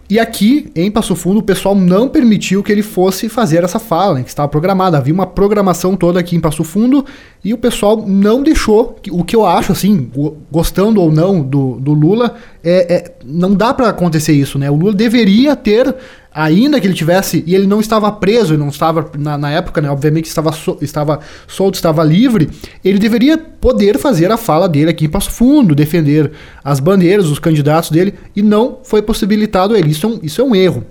E 0.08 0.18
aqui, 0.18 0.70
em 0.76 0.90
Passo 0.90 1.16
Fundo, 1.16 1.40
o 1.40 1.42
pessoal 1.42 1.74
não 1.74 2.10
permitiu 2.10 2.62
que 2.62 2.70
ele 2.70 2.82
fosse 2.82 3.26
fazer 3.26 3.64
essa 3.64 3.78
fala, 3.78 4.22
que 4.22 4.28
estava 4.28 4.46
programada. 4.46 4.98
Havia 4.98 5.14
uma 5.14 5.26
programação 5.26 5.96
toda 5.96 6.20
aqui 6.20 6.36
em 6.36 6.40
Passo 6.40 6.62
Fundo 6.62 7.06
e 7.42 7.54
o 7.54 7.58
pessoal 7.58 8.04
não 8.06 8.42
deixou. 8.42 8.96
O 9.10 9.24
que 9.24 9.34
eu 9.34 9.46
acho, 9.46 9.72
assim, 9.72 10.10
gostando 10.52 11.00
ou 11.00 11.10
não 11.10 11.40
do, 11.40 11.80
do 11.80 11.94
Lula, 11.94 12.34
é, 12.62 12.94
é 12.94 13.14
não 13.24 13.54
dá 13.54 13.72
para 13.72 13.88
acontecer 13.88 14.34
isso, 14.34 14.58
né? 14.58 14.70
O 14.70 14.76
Lula 14.76 14.92
deveria 14.92 15.56
ter 15.56 15.94
ainda 16.34 16.80
que 16.80 16.86
ele 16.86 16.94
tivesse, 16.94 17.44
e 17.46 17.54
ele 17.54 17.66
não 17.66 17.78
estava 17.78 18.10
preso, 18.10 18.58
não 18.58 18.68
estava, 18.68 19.10
na, 19.16 19.38
na 19.38 19.50
época, 19.50 19.80
né, 19.80 19.88
obviamente 19.88 20.26
estava, 20.26 20.50
estava 20.80 21.20
solto, 21.46 21.76
estava 21.76 22.02
livre, 22.02 22.50
ele 22.84 22.98
deveria 22.98 23.38
poder 23.38 23.98
fazer 23.98 24.32
a 24.32 24.36
fala 24.36 24.68
dele 24.68 24.90
aqui 24.90 25.04
em 25.04 25.08
Passo 25.08 25.30
Fundo, 25.30 25.74
defender 25.74 26.32
as 26.62 26.80
bandeiras, 26.80 27.26
os 27.26 27.38
candidatos 27.38 27.90
dele, 27.90 28.14
e 28.34 28.42
não 28.42 28.80
foi 28.82 29.00
possibilitado 29.00 29.76
ele. 29.76 29.90
Isso 29.90 30.06
é 30.06 30.08
um, 30.08 30.18
isso 30.22 30.40
é 30.40 30.44
um 30.44 30.54
erro. 30.56 30.84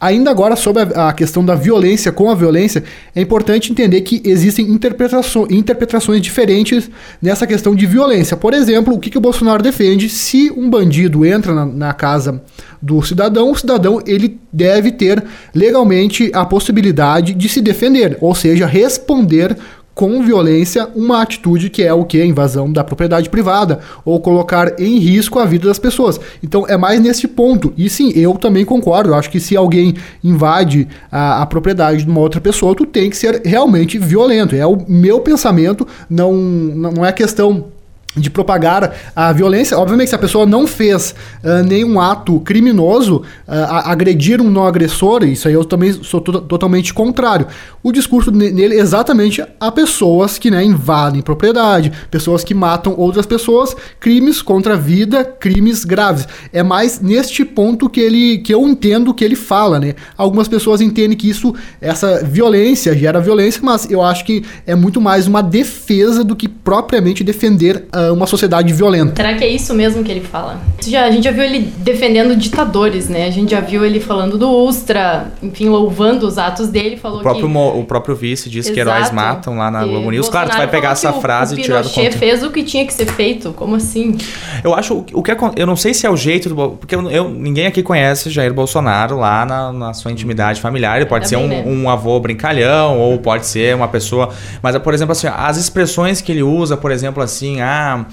Ainda 0.00 0.30
agora, 0.30 0.54
sobre 0.54 0.82
a, 0.94 1.12
questão 1.12 1.44
da 1.44 1.54
violência 1.54 2.12
com 2.12 2.30
a 2.30 2.34
violência, 2.34 2.84
é 3.14 3.20
importante 3.20 3.72
entender 3.72 4.00
que 4.02 4.22
existem 4.24 4.70
interpretações, 4.70 5.50
interpretações 5.50 6.20
diferentes 6.20 6.88
nessa 7.20 7.46
questão 7.46 7.74
de 7.74 7.84
violência. 7.84 8.36
Por 8.36 8.54
exemplo, 8.54 8.94
o 8.94 8.98
que, 9.00 9.10
que 9.10 9.18
o 9.18 9.20
Bolsonaro 9.20 9.62
defende 9.62 10.08
se 10.08 10.52
um 10.56 10.70
bandido 10.70 11.26
entra 11.26 11.52
na, 11.52 11.66
na 11.66 11.92
casa 11.92 12.40
do 12.80 13.02
cidadão, 13.02 13.50
o 13.50 13.56
cidadão 13.56 14.00
ele 14.06 14.38
deve 14.52 14.92
ter 14.92 15.22
legalmente 15.52 16.30
a 16.32 16.44
possibilidade 16.44 17.34
de 17.34 17.48
se 17.48 17.60
defender, 17.60 18.16
ou 18.20 18.34
seja, 18.34 18.66
responder 18.66 19.56
com 19.98 20.22
violência 20.22 20.88
uma 20.94 21.20
atitude 21.20 21.68
que 21.68 21.82
é 21.82 21.92
o 21.92 22.04
que? 22.04 22.24
Invasão 22.24 22.72
da 22.72 22.84
propriedade 22.84 23.28
privada 23.28 23.80
ou 24.04 24.20
colocar 24.20 24.80
em 24.80 24.96
risco 24.96 25.40
a 25.40 25.44
vida 25.44 25.66
das 25.66 25.78
pessoas. 25.80 26.20
Então 26.40 26.64
é 26.68 26.76
mais 26.76 27.00
nesse 27.00 27.26
ponto. 27.26 27.74
E 27.76 27.90
sim, 27.90 28.12
eu 28.14 28.34
também 28.34 28.64
concordo. 28.64 29.10
Eu 29.10 29.16
acho 29.16 29.28
que 29.28 29.40
se 29.40 29.56
alguém 29.56 29.96
invade 30.22 30.86
a, 31.10 31.42
a 31.42 31.46
propriedade 31.46 32.04
de 32.04 32.08
uma 32.08 32.20
outra 32.20 32.40
pessoa, 32.40 32.76
tu 32.76 32.86
tem 32.86 33.10
que 33.10 33.16
ser 33.16 33.42
realmente 33.44 33.98
violento. 33.98 34.54
É 34.54 34.64
o 34.64 34.78
meu 34.86 35.18
pensamento, 35.18 35.84
não, 36.08 36.32
não 36.32 37.04
é 37.04 37.10
questão 37.10 37.64
de 38.16 38.30
propagar 38.30 38.94
a 39.14 39.32
violência. 39.32 39.78
Obviamente, 39.78 40.08
se 40.08 40.14
a 40.14 40.18
pessoa 40.18 40.46
não 40.46 40.66
fez 40.66 41.14
uh, 41.44 41.62
nenhum 41.62 42.00
ato 42.00 42.40
criminoso, 42.40 43.22
uh, 43.46 43.52
agredir 43.84 44.40
um 44.40 44.50
não 44.50 44.66
agressor, 44.66 45.24
isso 45.24 45.46
aí 45.46 45.54
eu 45.54 45.64
também 45.64 45.92
sou 45.92 46.20
totalmente 46.20 46.92
contrário. 46.92 47.46
O 47.82 47.92
discurso 47.92 48.30
nele 48.30 48.76
é 48.76 48.80
exatamente 48.80 49.44
a 49.60 49.70
pessoas 49.70 50.38
que 50.38 50.50
né, 50.50 50.64
invadem 50.64 51.22
propriedade, 51.22 51.92
pessoas 52.10 52.42
que 52.42 52.54
matam 52.54 52.94
outras 52.96 53.26
pessoas, 53.26 53.76
crimes 54.00 54.42
contra 54.42 54.74
a 54.74 54.76
vida, 54.76 55.24
crimes 55.24 55.84
graves. 55.84 56.26
É 56.52 56.62
mais 56.62 57.00
neste 57.00 57.44
ponto 57.44 57.88
que 57.88 58.00
ele 58.00 58.38
que 58.38 58.52
eu 58.52 58.66
entendo 58.66 59.14
que 59.14 59.24
ele 59.24 59.36
fala, 59.36 59.78
né? 59.78 59.94
Algumas 60.16 60.48
pessoas 60.48 60.80
entendem 60.80 61.16
que 61.16 61.28
isso, 61.28 61.54
essa 61.80 62.24
violência 62.24 62.96
gera 62.96 63.20
violência, 63.20 63.60
mas 63.62 63.90
eu 63.90 64.02
acho 64.02 64.24
que 64.24 64.44
é 64.66 64.74
muito 64.74 65.00
mais 65.00 65.26
uma 65.26 65.42
defesa 65.42 66.24
do 66.24 66.34
que 66.34 66.48
propriamente 66.48 67.22
defender 67.22 67.86
uh, 67.98 68.12
uma 68.12 68.26
sociedade 68.26 68.72
violenta. 68.72 69.16
Será 69.16 69.34
que 69.34 69.44
é 69.44 69.48
isso 69.48 69.74
mesmo 69.74 70.04
que 70.04 70.10
ele 70.10 70.20
fala? 70.20 70.60
Já, 70.86 71.04
a 71.04 71.10
gente 71.10 71.24
já 71.24 71.32
viu 71.32 71.42
ele 71.42 71.60
defendendo 71.78 72.36
ditadores, 72.36 73.08
né? 73.08 73.26
A 73.26 73.30
gente 73.30 73.50
já 73.50 73.60
viu 73.60 73.84
ele 73.84 74.00
falando 74.00 74.38
do 74.38 74.48
Ustra, 74.48 75.32
enfim, 75.42 75.68
louvando 75.68 76.26
os 76.26 76.38
atos 76.38 76.68
dele, 76.68 76.96
falou 76.96 77.18
o 77.18 77.22
próprio, 77.22 77.48
que... 77.48 77.56
O 77.56 77.84
próprio 77.84 78.14
vice 78.14 78.48
disse 78.48 78.70
Exato. 78.70 78.74
que 78.74 78.80
heróis 78.80 79.10
matam 79.10 79.56
lá 79.56 79.70
na 79.70 79.84
Globo 79.84 80.10
News. 80.10 80.28
Claro, 80.28 80.50
tu 80.50 80.56
vai 80.56 80.68
pegar 80.68 80.92
essa 80.92 81.12
frase 81.14 81.58
e 81.58 81.62
tirar 81.62 81.82
do 81.82 81.88
contexto. 81.88 82.18
fez 82.18 82.42
o 82.42 82.50
que 82.50 82.62
tinha 82.62 82.86
que 82.86 82.92
ser 82.92 83.06
feito, 83.06 83.52
como 83.52 83.76
assim? 83.76 84.16
Eu 84.62 84.74
acho, 84.74 85.04
o 85.12 85.22
que 85.22 85.36
eu 85.56 85.66
não 85.66 85.76
sei 85.76 85.94
se 85.94 86.06
é 86.06 86.10
o 86.10 86.16
jeito 86.16 86.48
do... 86.48 86.70
Porque 86.70 86.94
eu, 86.94 87.10
eu 87.10 87.28
ninguém 87.28 87.66
aqui 87.66 87.82
conhece 87.82 88.30
Jair 88.30 88.52
Bolsonaro 88.52 89.18
lá 89.18 89.44
na, 89.44 89.72
na 89.72 89.94
sua 89.94 90.12
intimidade 90.12 90.60
familiar. 90.60 90.96
Ele 90.96 91.06
pode 91.06 91.28
ser 91.28 91.36
um, 91.36 91.48
né? 91.48 91.64
um 91.66 91.88
avô 91.88 92.18
brincalhão 92.20 92.98
ou 92.98 93.18
pode 93.18 93.46
ser 93.46 93.74
uma 93.74 93.88
pessoa... 93.88 94.30
Mas, 94.62 94.76
por 94.78 94.94
exemplo, 94.94 95.12
assim, 95.12 95.26
as 95.26 95.56
expressões 95.56 96.20
que 96.20 96.32
ele 96.32 96.42
usa, 96.42 96.76
por 96.76 96.90
exemplo, 96.90 97.22
assim, 97.22 97.60
ah... 97.60 97.87
time 97.88 98.06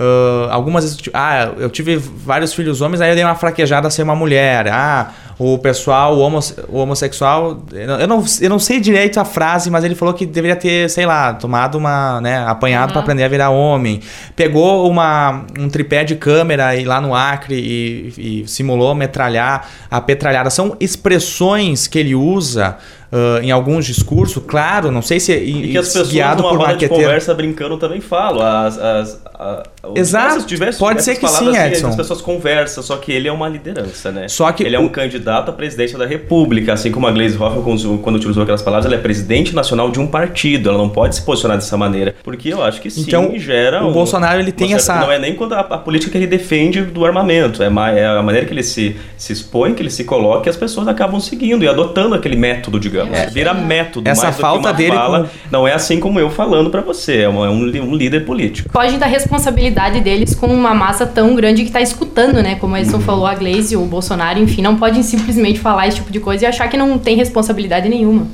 Uh, 0.00 0.48
algumas 0.50 0.82
vezes, 0.82 0.98
ah, 1.12 1.50
eu 1.58 1.68
tive 1.68 1.98
vários 1.98 2.54
filhos 2.54 2.80
homens, 2.80 3.02
aí 3.02 3.10
eu 3.10 3.14
dei 3.14 3.22
uma 3.22 3.34
fraquejada 3.34 3.86
a 3.86 3.90
ser 3.90 4.02
uma 4.02 4.16
mulher. 4.16 4.66
Ah, 4.68 5.12
o 5.38 5.58
pessoal, 5.58 6.16
o, 6.16 6.20
homo, 6.20 6.40
o 6.68 6.78
homossexual. 6.78 7.62
Eu 7.70 8.08
não, 8.08 8.24
eu 8.40 8.48
não 8.48 8.58
sei 8.58 8.80
direito 8.80 9.20
a 9.20 9.26
frase, 9.26 9.70
mas 9.70 9.84
ele 9.84 9.94
falou 9.94 10.14
que 10.14 10.24
deveria 10.24 10.56
ter, 10.56 10.88
sei 10.88 11.04
lá, 11.04 11.34
tomado 11.34 11.76
uma. 11.76 12.18
né, 12.22 12.46
apanhado 12.46 12.88
uhum. 12.88 12.92
para 12.92 13.02
aprender 13.02 13.24
a 13.24 13.28
virar 13.28 13.50
homem. 13.50 14.00
Pegou 14.34 14.88
uma, 14.88 15.44
um 15.58 15.68
tripé 15.68 16.02
de 16.02 16.16
câmera 16.16 16.74
e 16.76 16.86
lá 16.86 16.98
no 16.98 17.14
Acre 17.14 17.54
e, 17.54 18.42
e 18.42 18.48
simulou 18.48 18.94
metralhar 18.94 19.68
a 19.90 20.00
petralhada. 20.00 20.48
São 20.48 20.76
expressões 20.80 21.86
que 21.86 21.98
ele 21.98 22.14
usa 22.14 22.78
uh, 23.12 23.42
em 23.42 23.50
alguns 23.50 23.84
discursos, 23.84 24.42
claro, 24.46 24.90
não 24.90 25.02
sei 25.02 25.20
se 25.20 25.32
é 25.32 25.42
e 25.42 25.72
que 25.72 25.78
as 25.78 25.86
pessoas 25.86 26.10
guiado 26.10 26.42
numa 26.42 26.68
por 26.68 26.76
de 26.76 26.88
conversa 26.88 27.34
brincando 27.34 27.76
também 27.76 28.00
falam. 28.00 28.46
As, 28.46 28.78
as, 28.78 29.20
a, 29.40 29.62
Exato, 29.94 30.44
diversos, 30.44 30.78
pode 30.78 31.02
ser 31.02 31.16
que 31.16 31.26
sim, 31.26 31.48
assim, 31.48 31.58
Edson. 31.58 31.88
As 31.88 31.96
pessoas 31.96 32.20
conversam, 32.20 32.82
só 32.82 32.98
que 32.98 33.10
ele 33.10 33.26
é 33.26 33.32
uma 33.32 33.48
liderança, 33.48 34.12
né? 34.12 34.28
Só 34.28 34.52
que 34.52 34.62
ele 34.62 34.76
é 34.76 34.78
um 34.78 34.88
candidato 34.88 35.48
à 35.48 35.52
presidência 35.52 35.98
da 35.98 36.04
República, 36.04 36.74
assim 36.74 36.92
como 36.92 37.06
a 37.06 37.10
Gleisi 37.10 37.38
Hoffmann, 37.42 37.98
quando 37.98 38.16
utilizou 38.16 38.42
aquelas 38.42 38.60
palavras, 38.60 38.84
ela 38.84 38.96
é 38.96 38.98
presidente 38.98 39.54
nacional 39.54 39.90
de 39.90 39.98
um 39.98 40.06
partido, 40.06 40.68
ela 40.68 40.76
não 40.76 40.90
pode 40.90 41.16
se 41.16 41.22
posicionar 41.22 41.56
dessa 41.56 41.76
maneira, 41.76 42.14
porque 42.22 42.52
eu 42.52 42.62
acho 42.62 42.80
que 42.80 42.90
sim, 42.90 43.00
então, 43.00 43.32
gera 43.38 43.82
o 43.82 43.88
um, 43.88 43.92
Bolsonaro 43.92 44.40
ele 44.40 44.52
tem 44.52 44.74
essa 44.74 44.96
não 44.96 45.10
é 45.10 45.18
nem 45.18 45.34
quando 45.34 45.54
a, 45.54 45.60
a, 45.60 45.78
política 45.78 46.12
que 46.12 46.18
ele 46.18 46.26
defende 46.26 46.82
do 46.82 47.06
armamento, 47.06 47.62
é, 47.62 47.66
é 47.66 48.06
a 48.06 48.22
maneira 48.22 48.46
que 48.46 48.52
ele 48.52 48.62
se, 48.62 48.96
se 49.16 49.32
expõe, 49.32 49.72
que 49.72 49.82
ele 49.82 49.90
se 49.90 50.04
coloca, 50.04 50.48
e 50.48 50.50
as 50.50 50.56
pessoas 50.56 50.86
acabam 50.86 51.18
seguindo 51.18 51.64
e 51.64 51.68
adotando 51.68 52.14
aquele 52.14 52.36
método, 52.36 52.78
digamos. 52.78 53.16
É, 53.16 53.26
Vira 53.26 53.54
método. 53.54 54.08
Essa 54.08 54.32
falta 54.32 54.72
dele 54.72 54.96
fala, 54.96 55.24
com... 55.24 55.28
não 55.50 55.66
é 55.66 55.72
assim 55.72 55.98
como 55.98 56.20
eu 56.20 56.28
falando 56.30 56.70
para 56.70 56.82
você, 56.82 57.22
é 57.22 57.28
um, 57.28 57.44
é 57.44 57.50
um, 57.50 57.94
líder 57.94 58.24
político. 58.24 58.68
Pode 58.70 58.96
dar 58.98 59.06
responsabilidade 59.30 60.00
deles 60.00 60.34
com 60.34 60.48
uma 60.48 60.74
massa 60.74 61.06
tão 61.06 61.36
grande 61.36 61.62
que 61.62 61.68
está 61.68 61.80
escutando, 61.80 62.42
né? 62.42 62.56
Como 62.56 62.76
Edson 62.76 62.96
uhum. 62.96 63.02
falou, 63.02 63.26
a 63.26 63.34
Glaze, 63.34 63.76
o 63.76 63.84
Bolsonaro, 63.84 64.40
enfim, 64.40 64.60
não 64.60 64.76
podem 64.76 65.02
simplesmente 65.04 65.60
falar 65.60 65.86
esse 65.86 65.98
tipo 65.98 66.10
de 66.10 66.18
coisa 66.18 66.44
e 66.44 66.46
achar 66.46 66.68
que 66.68 66.76
não 66.76 66.98
tem 66.98 67.16
responsabilidade 67.16 67.88
nenhuma 67.88 68.26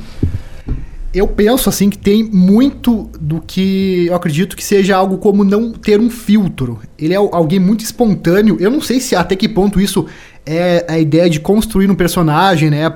eu 1.14 1.26
penso 1.26 1.70
assim 1.70 1.88
que 1.88 1.96
tem 1.96 2.24
muito 2.24 3.08
do 3.18 3.40
que 3.40 4.04
eu 4.06 4.14
acredito 4.14 4.54
que 4.54 4.62
seja 4.62 4.94
algo 4.94 5.16
como 5.16 5.44
não 5.44 5.72
ter 5.72 5.98
um 5.98 6.10
filtro. 6.10 6.78
Ele 6.98 7.14
é 7.14 7.16
alguém 7.16 7.58
muito 7.58 7.82
espontâneo. 7.82 8.58
Eu 8.60 8.70
não 8.70 8.82
sei 8.82 9.00
se 9.00 9.16
até 9.16 9.34
que 9.34 9.48
ponto 9.48 9.80
isso 9.80 10.04
é 10.44 10.84
a 10.86 10.98
ideia 10.98 11.30
de 11.30 11.40
construir 11.40 11.90
um 11.90 11.94
personagem, 11.94 12.68
né, 12.68 12.92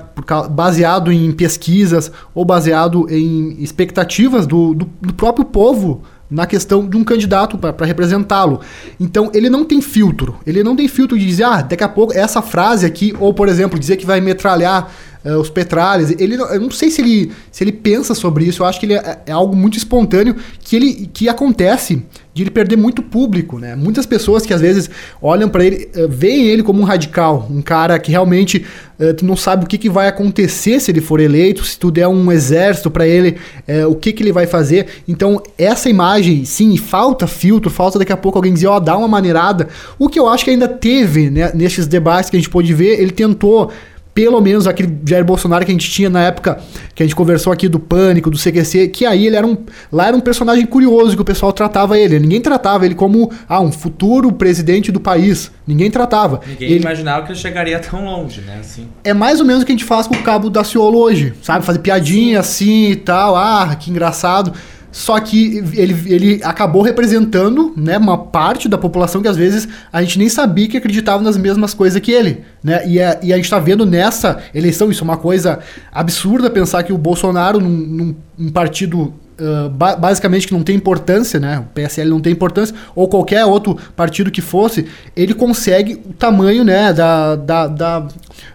baseado 0.51 1.11
em 1.11 1.31
pesquisas 1.31 2.11
ou 2.35 2.45
baseado 2.45 3.07
em 3.09 3.55
expectativas 3.59 4.45
do, 4.45 4.75
do, 4.75 4.87
do 5.01 5.13
próprio 5.15 5.43
povo 5.43 6.03
na 6.31 6.45
questão 6.45 6.87
de 6.87 6.95
um 6.95 7.03
candidato 7.03 7.57
para 7.57 7.85
representá-lo. 7.85 8.61
Então 8.97 9.29
ele 9.33 9.49
não 9.49 9.65
tem 9.65 9.81
filtro. 9.81 10.37
Ele 10.47 10.63
não 10.63 10.75
tem 10.75 10.87
filtro 10.87 11.19
de 11.19 11.25
dizer, 11.25 11.43
ah, 11.43 11.61
daqui 11.61 11.83
a 11.83 11.89
pouco 11.89 12.13
essa 12.13 12.41
frase 12.41 12.85
aqui, 12.85 13.13
ou 13.19 13.33
por 13.33 13.49
exemplo, 13.49 13.77
dizer 13.77 13.97
que 13.97 14.05
vai 14.05 14.21
metralhar 14.21 14.89
uh, 15.25 15.37
os 15.37 15.49
petralhas. 15.49 16.11
Ele, 16.19 16.35
eu 16.35 16.59
não 16.59 16.71
sei 16.71 16.89
se 16.89 17.01
ele, 17.01 17.31
se 17.51 17.63
ele 17.63 17.71
pensa 17.71 18.13
sobre 18.13 18.45
isso. 18.45 18.63
Eu 18.63 18.67
acho 18.67 18.79
que 18.79 18.85
ele 18.85 18.93
é, 18.93 19.19
é 19.25 19.31
algo 19.31 19.55
muito 19.55 19.77
espontâneo 19.77 20.35
que, 20.59 20.75
ele, 20.75 21.09
que 21.13 21.29
acontece 21.29 22.03
de 22.33 22.43
ele 22.43 22.51
perder 22.51 22.77
muito 22.77 23.03
público, 23.03 23.59
né? 23.59 23.75
Muitas 23.75 24.05
pessoas 24.05 24.45
que 24.45 24.53
às 24.53 24.61
vezes 24.61 24.89
olham 25.21 25.49
para 25.49 25.65
ele, 25.65 25.89
uh, 25.95 26.07
veem 26.07 26.47
ele 26.47 26.63
como 26.63 26.81
um 26.81 26.85
radical, 26.85 27.45
um 27.49 27.61
cara 27.61 27.99
que 27.99 28.09
realmente 28.09 28.65
uh, 28.97 29.13
tu 29.13 29.25
não 29.25 29.35
sabe 29.35 29.65
o 29.65 29.67
que, 29.67 29.77
que 29.77 29.89
vai 29.89 30.07
acontecer 30.07 30.79
se 30.79 30.91
ele 30.91 31.01
for 31.01 31.19
eleito, 31.19 31.65
se 31.65 31.77
tu 31.77 31.91
der 31.91 32.07
um 32.07 32.31
exército 32.31 32.89
para 32.89 33.05
ele, 33.05 33.37
uh, 33.67 33.89
o 33.89 33.95
que, 33.95 34.13
que 34.13 34.23
ele 34.23 34.31
vai 34.31 34.47
fazer. 34.47 34.87
Então, 35.07 35.43
essa 35.57 35.89
imagem, 35.89 36.45
sim, 36.45 36.77
falta 36.77 37.27
filtro, 37.27 37.69
falta 37.69 37.99
daqui 37.99 38.13
a 38.13 38.17
pouco 38.17 38.37
alguém 38.37 38.53
dizer, 38.53 38.67
ó, 38.67 38.77
oh, 38.77 38.79
dá 38.79 38.95
uma 38.95 39.09
maneirada. 39.09 39.67
O 39.99 40.07
que 40.07 40.17
eu 40.17 40.29
acho 40.29 40.45
que 40.45 40.51
ainda 40.51 40.69
teve, 40.69 41.29
né, 41.29 41.51
nesses 41.53 41.85
debates 41.85 42.29
que 42.29 42.37
a 42.37 42.39
gente 42.39 42.49
pôde 42.49 42.73
ver, 42.73 43.01
ele 43.01 43.11
tentou 43.11 43.71
pelo 44.13 44.41
menos 44.41 44.67
aquele 44.67 44.99
Jair 45.05 45.23
Bolsonaro 45.23 45.65
que 45.65 45.71
a 45.71 45.73
gente 45.73 45.89
tinha 45.89 46.09
na 46.09 46.21
época 46.21 46.59
que 46.93 47.01
a 47.01 47.05
gente 47.05 47.15
conversou 47.15 47.51
aqui 47.53 47.69
do 47.69 47.79
Pânico, 47.79 48.29
do 48.29 48.37
CQC, 48.37 48.89
que 48.89 49.05
aí 49.05 49.27
ele 49.27 49.35
era 49.35 49.47
um. 49.47 49.57
Lá 49.91 50.07
era 50.07 50.17
um 50.17 50.19
personagem 50.19 50.65
curioso 50.65 51.15
que 51.15 51.21
o 51.21 51.25
pessoal 51.25 51.53
tratava 51.53 51.97
ele. 51.97 52.19
Ninguém 52.19 52.41
tratava 52.41 52.85
ele 52.85 52.95
como 52.95 53.31
ah, 53.47 53.61
um 53.61 53.71
futuro 53.71 54.31
presidente 54.31 54.91
do 54.91 54.99
país. 54.99 55.51
Ninguém 55.65 55.89
tratava. 55.89 56.41
Ninguém 56.45 56.71
ele... 56.71 56.79
imaginava 56.81 57.25
que 57.25 57.31
ele 57.31 57.39
chegaria 57.39 57.79
tão 57.79 58.03
longe, 58.03 58.41
né? 58.41 58.57
Assim. 58.59 58.87
É 59.03 59.13
mais 59.13 59.39
ou 59.39 59.45
menos 59.45 59.63
o 59.63 59.65
que 59.65 59.71
a 59.71 59.75
gente 59.75 59.85
faz 59.85 60.07
com 60.07 60.15
o 60.15 60.23
cabo 60.23 60.49
da 60.49 60.63
Ciolo 60.63 60.99
hoje, 60.99 61.33
sabe? 61.41 61.65
Fazer 61.65 61.79
piadinha 61.79 62.39
assim 62.39 62.91
e 62.91 62.95
tal. 62.95 63.35
Ah, 63.35 63.75
que 63.79 63.89
engraçado. 63.89 64.53
Só 64.91 65.19
que 65.19 65.63
ele, 65.73 65.95
ele 66.05 66.41
acabou 66.43 66.81
representando 66.81 67.73
né, 67.77 67.97
uma 67.97 68.17
parte 68.17 68.67
da 68.67 68.77
população 68.77 69.21
que 69.21 69.27
às 69.27 69.37
vezes 69.37 69.67
a 69.91 70.01
gente 70.01 70.19
nem 70.19 70.27
sabia 70.27 70.67
que 70.67 70.77
acreditava 70.77 71.23
nas 71.23 71.37
mesmas 71.37 71.73
coisas 71.73 71.99
que 72.01 72.11
ele. 72.11 72.43
Né? 72.61 72.85
E, 72.87 73.01
a, 73.01 73.19
e 73.23 73.31
a 73.31 73.35
gente 73.37 73.45
está 73.45 73.59
vendo 73.59 73.85
nessa 73.85 74.39
eleição, 74.53 74.91
isso 74.91 75.01
é 75.01 75.05
uma 75.05 75.17
coisa 75.17 75.59
absurda 75.91 76.49
pensar 76.49 76.83
que 76.83 76.91
o 76.91 76.97
Bolsonaro, 76.97 77.59
num, 77.59 77.69
num, 77.69 78.15
num 78.37 78.49
partido 78.51 79.13
Uh, 79.41 79.69
ba 79.69 79.95
basicamente 79.95 80.45
que 80.45 80.53
não 80.53 80.61
tem 80.61 80.75
importância, 80.75 81.39
né? 81.39 81.57
O 81.57 81.63
PSL 81.73 82.11
não 82.11 82.19
tem 82.19 82.31
importância, 82.31 82.75
ou 82.93 83.07
qualquer 83.07 83.43
outro 83.43 83.75
partido 83.95 84.29
que 84.29 84.39
fosse, 84.39 84.85
ele 85.15 85.33
consegue 85.33 85.99
o 86.05 86.13
tamanho, 86.13 86.63
né, 86.63 86.93
da, 86.93 87.35
da, 87.35 87.67
da 87.67 88.07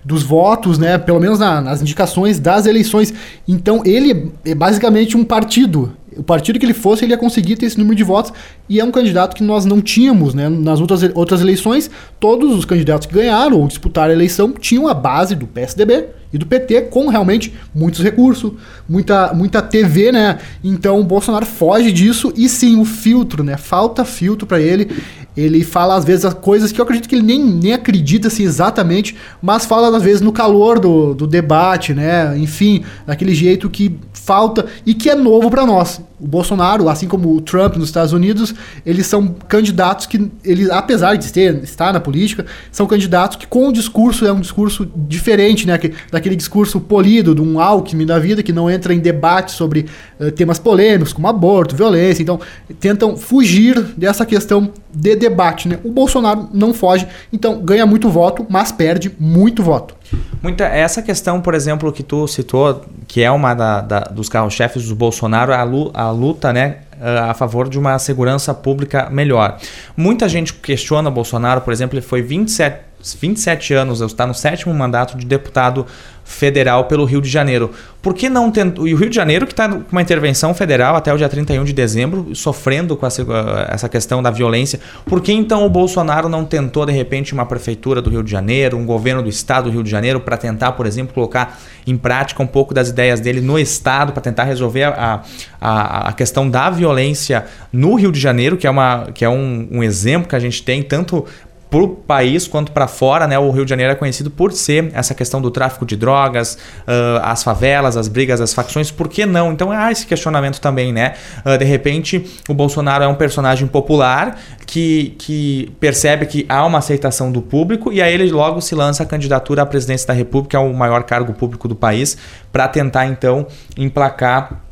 dos 0.05 0.23
votos, 0.23 0.79
né? 0.79 0.97
Pelo 0.97 1.19
menos 1.19 1.41
na, 1.41 1.61
nas 1.61 1.83
indicações 1.83 2.39
das 2.39 2.67
eleições. 2.67 3.13
Então 3.49 3.83
ele 3.85 4.31
é 4.45 4.55
basicamente 4.55 5.17
um 5.17 5.25
partido 5.25 5.93
o 6.17 6.23
partido 6.23 6.59
que 6.59 6.67
ele 6.67 6.75
fosse, 6.75 7.05
ele 7.05 7.13
ia 7.13 7.19
conseguir 7.19 7.57
ter 7.57 7.67
esse 7.67 7.79
número 7.79 7.95
de 7.95 8.05
votos. 8.05 8.33
E 8.69 8.81
é 8.81 8.85
um 8.85 8.91
candidato 8.91 9.37
que 9.37 9.43
nós 9.43 9.65
não 9.65 9.81
tínhamos, 9.81 10.35
né? 10.35 10.49
Nas 10.49 10.81
outras, 10.81 11.03
outras 11.15 11.41
eleições, 11.41 11.91
todos 12.19 12.57
os 12.57 12.65
candidatos 12.65 13.07
que 13.07 13.15
ganharam 13.15 13.61
ou 13.61 13.69
disputaram 13.69 14.11
a 14.11 14.15
eleição 14.15 14.53
tinham 14.53 14.89
a 14.89 14.95
base 14.95 15.35
do 15.35 15.47
PSDB 15.47 16.07
e 16.33 16.39
do 16.39 16.47
PT 16.47 16.83
com 16.83 17.09
realmente 17.09 17.55
muitos 17.75 18.03
recursos, 18.03 18.53
muita, 18.89 19.33
muita 19.33 19.63
TV, 19.63 20.13
né? 20.13 20.39
Então 20.63 21.01
o 21.01 21.05
Bolsonaro 21.05 21.47
foge 21.47 21.93
disso 21.93 22.33
e 22.37 22.49
sim, 22.49 22.81
o 22.81 22.85
filtro, 22.85 23.45
né? 23.45 23.57
Falta 23.57 24.05
filtro 24.05 24.47
para 24.47 24.61
ele. 24.61 24.91
Ele 25.37 25.63
fala 25.63 25.95
às 25.95 26.05
vezes 26.05 26.25
as 26.25 26.33
coisas 26.33 26.73
que 26.73 26.81
eu 26.81 26.83
acredito 26.83 27.09
que 27.09 27.15
ele 27.15 27.23
nem, 27.23 27.39
nem 27.39 27.75
acredita 27.75 28.29
assim 28.29 28.43
exatamente, 28.43 29.15
mas 29.43 29.67
fala 29.67 29.95
às 29.95 30.03
vezes 30.03 30.23
no 30.23 30.33
calor 30.33 30.79
do, 30.79 31.15
do 31.15 31.27
debate, 31.27 31.93
né? 31.93 32.37
Enfim, 32.39 32.83
daquele 33.07 33.35
jeito 33.35 33.69
que 33.69 33.99
falta 34.15 34.65
e 34.87 34.95
que 34.95 35.11
é 35.11 35.15
novo 35.15 35.51
para 35.51 35.67
nós. 35.67 36.01
O 36.19 36.27
Bolsonaro, 36.27 36.89
assim 36.89 37.07
como 37.07 37.35
o 37.35 37.41
Trump 37.43 37.77
nos 37.77 37.89
Estados 37.89 38.15
Unidos, 38.15 38.55
eles 38.85 39.07
são 39.07 39.29
candidatos 39.49 40.07
que, 40.07 40.31
eles, 40.45 40.71
apesar 40.71 41.17
de 41.17 41.33
ter, 41.33 41.63
estar 41.63 41.93
na 41.93 42.01
política, 42.01 42.47
são 42.71 42.87
candidatos 42.87 43.37
que 43.37 43.47
com 43.47 43.69
o 43.69 43.73
discurso 43.73 44.27
é 44.27 44.33
um 44.33 44.41
discurso 44.41 44.89
diferente, 44.95 45.67
né? 45.67 45.79
Daquele 46.11 46.37
discurso 46.37 46.81
polido 46.81 47.35
de 47.35 47.41
um 47.41 47.61
Alckmin 47.61 48.07
da 48.07 48.19
vida 48.19 48.43
que 48.43 48.53
não 48.53 48.71
entra 48.71 48.95
em 48.95 48.99
debate 48.99 49.53
sobre 49.53 49.87
uh, 50.21 50.31
temas 50.31 50.59
polêmicos 50.59 51.13
como 51.13 51.29
aborto, 51.29 51.77
violência. 51.77 52.23
Então, 52.23 52.41
tentam 52.81 53.17
fugir 53.17 53.81
dessa 53.97 54.25
questão 54.25 54.71
de 54.93 55.15
debate, 55.15 55.69
né? 55.69 55.79
O 55.85 55.91
Bolsonaro 55.91 56.49
não 56.53 56.73
foge, 56.73 57.07
então 57.33 57.61
ganha 57.61 57.87
muito 57.87 58.09
voto, 58.09 58.47
mas 58.49 58.73
perde 58.73 59.13
muito 59.19 59.63
voto. 59.63 59.95
Muita, 60.43 60.65
essa 60.65 61.03
questão, 61.03 61.41
por 61.41 61.55
exemplo, 61.55 61.93
que 61.93 62.03
tu 62.03 62.27
citou, 62.29 62.85
que 63.07 63.23
é 63.23 63.31
uma 63.31 63.55
da, 63.55 63.81
da, 63.81 64.01
dos 64.01 64.29
carros-chefes 64.29 64.89
do 64.89 64.95
Bolsonaro, 64.95 65.53
a, 65.53 65.61
a 65.95 66.11
luta 66.11 66.53
né, 66.53 66.79
a 67.01 67.35
favor 67.35 67.69
de 67.69 67.79
uma 67.79 67.99
segurança 67.99 68.55
pública 68.55 69.09
melhor. 69.11 69.59
Muita 69.97 70.29
gente 70.29 70.53
questiona 70.53 71.11
Bolsonaro, 71.11 71.61
por 71.61 71.73
exemplo, 71.73 71.99
ele 71.99 72.05
foi 72.05 72.23
27, 72.23 72.86
27 73.15 73.75
anos, 73.75 74.01
está 74.01 74.27
no 74.27 74.35
sétimo 74.35 74.73
mandato 74.75 75.17
de 75.17 75.27
deputado 75.27 75.87
federal 76.27 76.87
pelo 76.87 77.05
Rio 77.05 77.23
de 77.23 77.29
Janeiro. 77.29 77.71
Por 78.03 78.13
que 78.13 78.29
não 78.29 78.51
tentou. 78.51 78.87
E 78.87 78.95
o 78.95 78.97
Rio 78.97 79.09
de 79.09 79.15
Janeiro, 79.15 79.47
que 79.47 79.53
está 79.53 79.69
com 79.69 79.85
uma 79.93 80.03
intervenção 80.03 80.53
federal 80.53 80.97
até 80.97 81.13
o 81.13 81.17
dia 81.17 81.29
31 81.29 81.65
de 81.65 81.73
dezembro, 81.73 82.35
sofrendo 82.35 82.97
com 82.97 83.07
essa, 83.07 83.25
essa 83.69 83.89
questão 83.89 84.23
da 84.23 84.31
violência, 84.31 84.81
por 85.05 85.21
que 85.21 85.33
então 85.33 85.65
o 85.65 85.71
Bolsonaro 85.71 86.29
não 86.29 86.45
tentou, 86.45 86.85
de 86.85 86.93
repente, 86.93 87.33
uma 87.33 87.47
prefeitura 87.47 88.03
do 88.03 88.11
Rio 88.11 88.23
de 88.23 88.31
Janeiro, 88.31 88.77
um 88.77 88.85
governo 88.85 89.23
do 89.23 89.29
estado 89.29 89.65
do 89.65 89.71
Rio 89.71 89.83
de 89.83 89.91
Janeiro, 89.91 90.21
para 90.21 90.37
tentar, 90.37 90.73
por 90.73 90.87
exemplo, 90.87 91.15
colocar 91.15 91.59
em 91.87 91.97
prática 91.97 92.43
um 92.43 92.47
pouco 92.47 92.75
das 92.75 92.89
ideias 92.89 93.21
dele 93.21 93.41
no 93.41 93.59
estado, 93.59 94.13
para 94.13 94.23
tentar 94.23 94.45
resolver 94.45 94.85
a, 94.85 95.23
a, 95.61 96.09
a, 96.09 96.13
questão 96.13 96.49
da 96.49 96.69
violência 96.71 97.45
no 97.73 97.95
Rio 97.95 98.11
de 98.11 98.21
Janeiro, 98.21 98.57
que 98.57 98.67
é, 98.67 98.71
uma, 98.71 99.09
que 99.15 99.25
é 99.25 99.29
um, 99.29 99.69
um 99.71 99.83
exemplo 99.83 100.29
que 100.29 100.37
a 100.37 100.41
gente 100.41 100.63
tem 100.63 100.83
tanto 100.83 101.25
para 101.71 101.81
o 101.81 101.89
país 101.89 102.47
quanto 102.47 102.73
para 102.73 102.87
fora, 102.87 103.27
né? 103.27 103.39
O 103.39 103.51
Rio 103.51 103.65
de 103.65 103.71
Janeiro 103.71 103.93
é 103.93 103.97
conhecido 103.97 104.31
por 104.31 104.53
ser 104.53 104.91
essa 104.95 105.15
questão 105.15 105.41
do 105.41 105.51
tráfico 105.51 105.85
de 105.85 105.97
drogas, 105.97 106.55
uh, 106.55 107.21
as 107.23 107.43
favelas, 107.43 107.97
as 107.97 108.09
brigas, 108.09 108.41
as 108.41 108.55
facções. 108.55 108.91
Por 108.91 109.09
que 109.09 109.27
não? 109.27 109.53
Então 109.53 109.71
há 109.71 109.91
esse 109.91 110.07
questionamento 110.07 110.61
também, 110.61 110.93
né? 110.93 111.15
Uh, 111.45 111.59
de 111.59 111.65
repente, 111.65 112.25
o 112.49 112.55
Bolsonaro 112.55 113.03
é 113.05 113.09
um 113.09 113.15
personagem 113.15 113.67
popular 113.67 114.39
que, 114.67 115.15
que 115.19 115.73
percebe 115.81 116.27
que 116.27 116.47
há 116.49 116.65
uma 116.65 116.79
aceitação 116.79 117.33
do 117.33 117.43
público 117.43 117.93
e 117.93 118.01
aí 118.01 118.15
ele 118.15 118.31
logo 118.31 118.61
se 118.61 118.75
lança 118.75 119.03
a 119.03 119.07
candidatura 119.07 119.63
à 119.63 119.67
presidência 119.67 120.07
da 120.07 120.15
República, 120.15 120.57
é 120.57 120.61
o 120.61 120.73
maior 120.73 121.03
cargo 121.03 121.33
público 121.33 121.67
do 121.67 121.75
país, 121.75 122.17
para 122.53 122.69
tentar 122.69 123.07
então 123.07 123.47
emplacar 123.77 124.66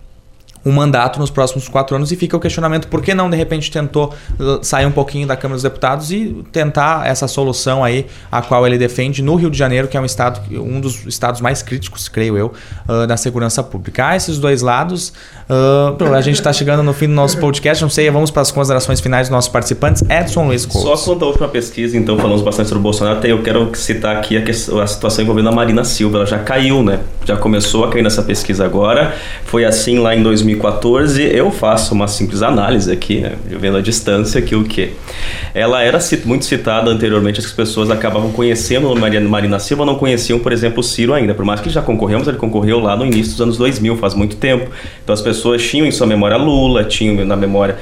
um 0.65 0.73
mandato 0.73 1.19
nos 1.19 1.31
próximos 1.31 1.69
quatro 1.69 1.95
anos 1.97 2.11
e 2.11 2.17
fica 2.17 2.37
o 2.37 2.41
questionamento 2.41 2.89
por 2.89 3.03
que 3.03 3.15
não 3.15 3.29
de 3.29 3.37
repente 3.37 3.71
tentou 3.71 4.15
uh, 4.39 4.65
sair 4.65 4.87
um 4.87 4.93
pouquinho 4.93 5.27
da 5.27 5.37
Câmara 5.37 5.57
dos 5.57 5.63
Deputados 5.63 6.11
e 6.11 6.45
tentar 6.51 7.07
essa 7.07 7.29
solução 7.29 7.85
aí 7.85 8.07
a 8.31 8.41
qual 8.43 8.67
ele 8.67 8.79
defende 8.79 9.23
no 9.23 9.35
Rio 9.35 9.51
de 9.51 9.59
Janeiro, 9.59 9.89
que 9.89 9.97
é 9.97 10.01
um 10.01 10.05
estado 10.05 10.41
um 10.51 10.81
dos 10.81 11.07
estados 11.07 11.41
mais 11.41 11.63
críticos, 11.63 12.09
creio 12.09 12.37
eu, 12.39 12.53
uh, 12.89 13.07
da 13.07 13.17
segurança 13.17 13.63
pública. 13.63 14.09
Há 14.09 14.17
esses 14.17 14.39
dois 14.39 14.63
lados. 14.63 15.13
Uh, 15.49 16.15
a 16.15 16.21
gente 16.21 16.37
está 16.37 16.53
chegando 16.53 16.83
no 16.83 16.93
fim 16.93 17.07
do 17.07 17.13
nosso 17.13 17.39
podcast, 17.39 17.83
não 17.83 17.91
sei, 17.91 18.11
vamos 18.11 18.31
para 18.31 18.43
as 18.43 18.51
considerações 18.51 19.01
finais 19.01 19.29
dos 19.29 19.33
nossos 19.33 19.51
participantes. 19.51 20.03
Edson 20.09 20.47
Luiz 20.47 20.65
Couto. 20.65 20.97
Só 20.97 21.05
quanto 21.05 21.25
à 21.25 21.29
última 21.29 21.49
pesquisa, 21.49 21.97
então, 21.97 22.17
falamos 22.17 22.43
bastante 22.43 22.69
sobre 22.69 22.81
o 22.81 22.83
Bolsonaro, 22.83 23.27
eu 23.27 23.43
quero 23.43 23.71
citar 23.75 24.17
aqui 24.17 24.37
a, 24.37 24.83
a 24.83 24.87
situação 24.87 25.23
envolvendo 25.23 25.49
a 25.49 25.53
Marina 25.53 25.85
Silva. 25.85 26.19
Ela 26.19 26.27
já 26.27 26.39
caiu, 26.39 26.83
né? 26.83 27.01
Já 27.25 27.37
começou 27.37 27.85
a 27.85 27.91
cair 27.91 28.03
nessa 28.03 28.23
pesquisa 28.23 28.65
agora. 28.65 29.15
Foi 29.45 29.65
assim 29.65 29.99
lá 29.99 30.15
em 30.15 30.23
2000 30.23 30.55
2014, 30.55 31.23
eu 31.23 31.51
faço 31.51 31.95
uma 31.95 32.07
simples 32.09 32.43
análise 32.43 32.91
aqui, 32.91 33.21
né, 33.21 33.33
vendo 33.47 33.77
a 33.77 33.81
distância, 33.81 34.41
que 34.41 34.55
o 34.55 34.65
que? 34.65 34.93
Ela 35.55 35.83
era 35.83 35.99
muito 36.25 36.45
citada 36.45 36.91
anteriormente, 36.91 37.41
as 37.41 37.51
pessoas 37.53 37.91
acabavam 37.91 38.31
conhecendo 38.33 38.91
a 38.91 38.95
Marina, 38.95 39.29
Marina 39.29 39.59
Silva, 39.59 39.85
não 39.85 39.97
conheciam, 39.97 40.39
por 40.39 40.53
exemplo, 40.53 40.81
o 40.81 40.83
Ciro 40.83 41.13
ainda, 41.13 41.35
por 41.35 41.45
mais 41.45 41.61
que 41.61 41.71
já 41.71 41.83
concorremos, 41.83 42.29
ele 42.29 42.37
concorreu 42.37 42.81
lá 42.81 42.97
no 42.97 43.05
início 43.05 43.33
dos 43.33 43.41
anos 43.41 43.57
2000, 43.57 43.97
faz 43.97 44.15
muito 44.15 44.37
tempo. 44.37 44.71
Então 45.03 45.13
as 45.13 45.21
pessoas 45.21 45.34
tinham 45.59 45.87
em 45.87 45.91
sua 45.91 46.07
memória 46.07 46.37
Lula, 46.37 46.85
tinham 46.85 47.25
na 47.25 47.37
memória, 47.37 47.77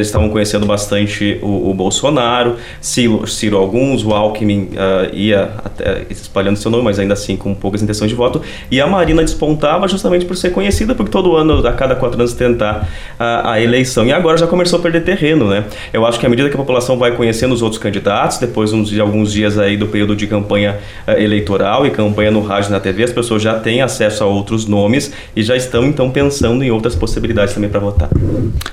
estavam 0.00 0.28
conhecendo 0.28 0.66
bastante 0.66 1.38
o, 1.42 1.70
o 1.70 1.74
Bolsonaro, 1.74 2.56
Ciro, 2.80 3.26
Ciro, 3.26 3.56
alguns, 3.56 4.04
o 4.04 4.12
Alckmin 4.12 4.70
uh, 4.72 5.14
ia 5.14 5.50
até 5.64 6.06
espalhando 6.10 6.56
seu 6.56 6.70
nome, 6.70 6.84
mas 6.84 6.98
ainda 6.98 7.14
assim 7.14 7.36
com 7.36 7.54
poucas 7.54 7.82
intenções 7.82 8.10
de 8.10 8.16
voto, 8.16 8.40
e 8.70 8.80
a 8.80 8.86
Marina 8.86 9.22
despontava 9.22 9.86
justamente 9.88 10.24
por 10.24 10.36
ser 10.36 10.50
conhecida, 10.50 10.94
porque 10.94 11.10
todo 11.10 11.36
ano, 11.36 11.66
a 11.66 11.72
cada 11.72 11.94
quatro 11.94 12.18
anos, 12.18 12.34
tentar 12.34 12.88
a, 13.18 13.52
a, 13.52 13.60
eleição. 13.60 14.06
E 14.06 14.12
agora 14.12 14.36
já 14.36 14.46
começou 14.46 14.78
a 14.78 14.82
perder 14.82 15.04
terreno, 15.04 15.48
né? 15.48 15.64
Eu 15.92 16.04
acho 16.06 16.18
que 16.18 16.26
à 16.26 16.28
medida 16.28 16.48
que 16.48 16.54
a 16.54 16.58
população 16.58 16.98
vai 16.98 17.12
conhecendo 17.12 17.52
os 17.52 17.62
outros 17.62 17.80
candidatos, 17.80 18.38
depois 18.38 18.70
de 18.70 19.00
alguns 19.00 19.32
dias 19.32 19.58
aí 19.58 19.76
do 19.76 19.86
período 19.86 20.16
de 20.16 20.26
campanha 20.26 20.78
uh, 21.06 21.12
eleitoral 21.12 21.86
e 21.86 21.90
campanha 21.90 22.30
no 22.30 22.42
rádio 22.42 22.68
e 22.68 22.72
na 22.72 22.80
TV, 22.80 23.04
as 23.04 23.12
pessoas 23.12 23.42
já 23.42 23.58
têm 23.58 23.82
acesso 23.82 24.24
a 24.24 24.26
outros 24.26 24.66
nomes 24.66 25.12
e 25.34 25.42
já 25.42 25.56
estão 25.56 25.84
então 25.84 26.10
pensando 26.10 26.62
em 26.62 26.70
outras 26.70 26.93
possibilidades 26.94 27.54
também 27.54 27.70
para 27.70 27.80
votar. 27.80 28.08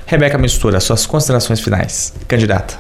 Rebeca 0.06 0.38
Mistura, 0.38 0.80
suas 0.80 1.06
considerações 1.06 1.60
finais. 1.60 2.14
Candidata. 2.28 2.76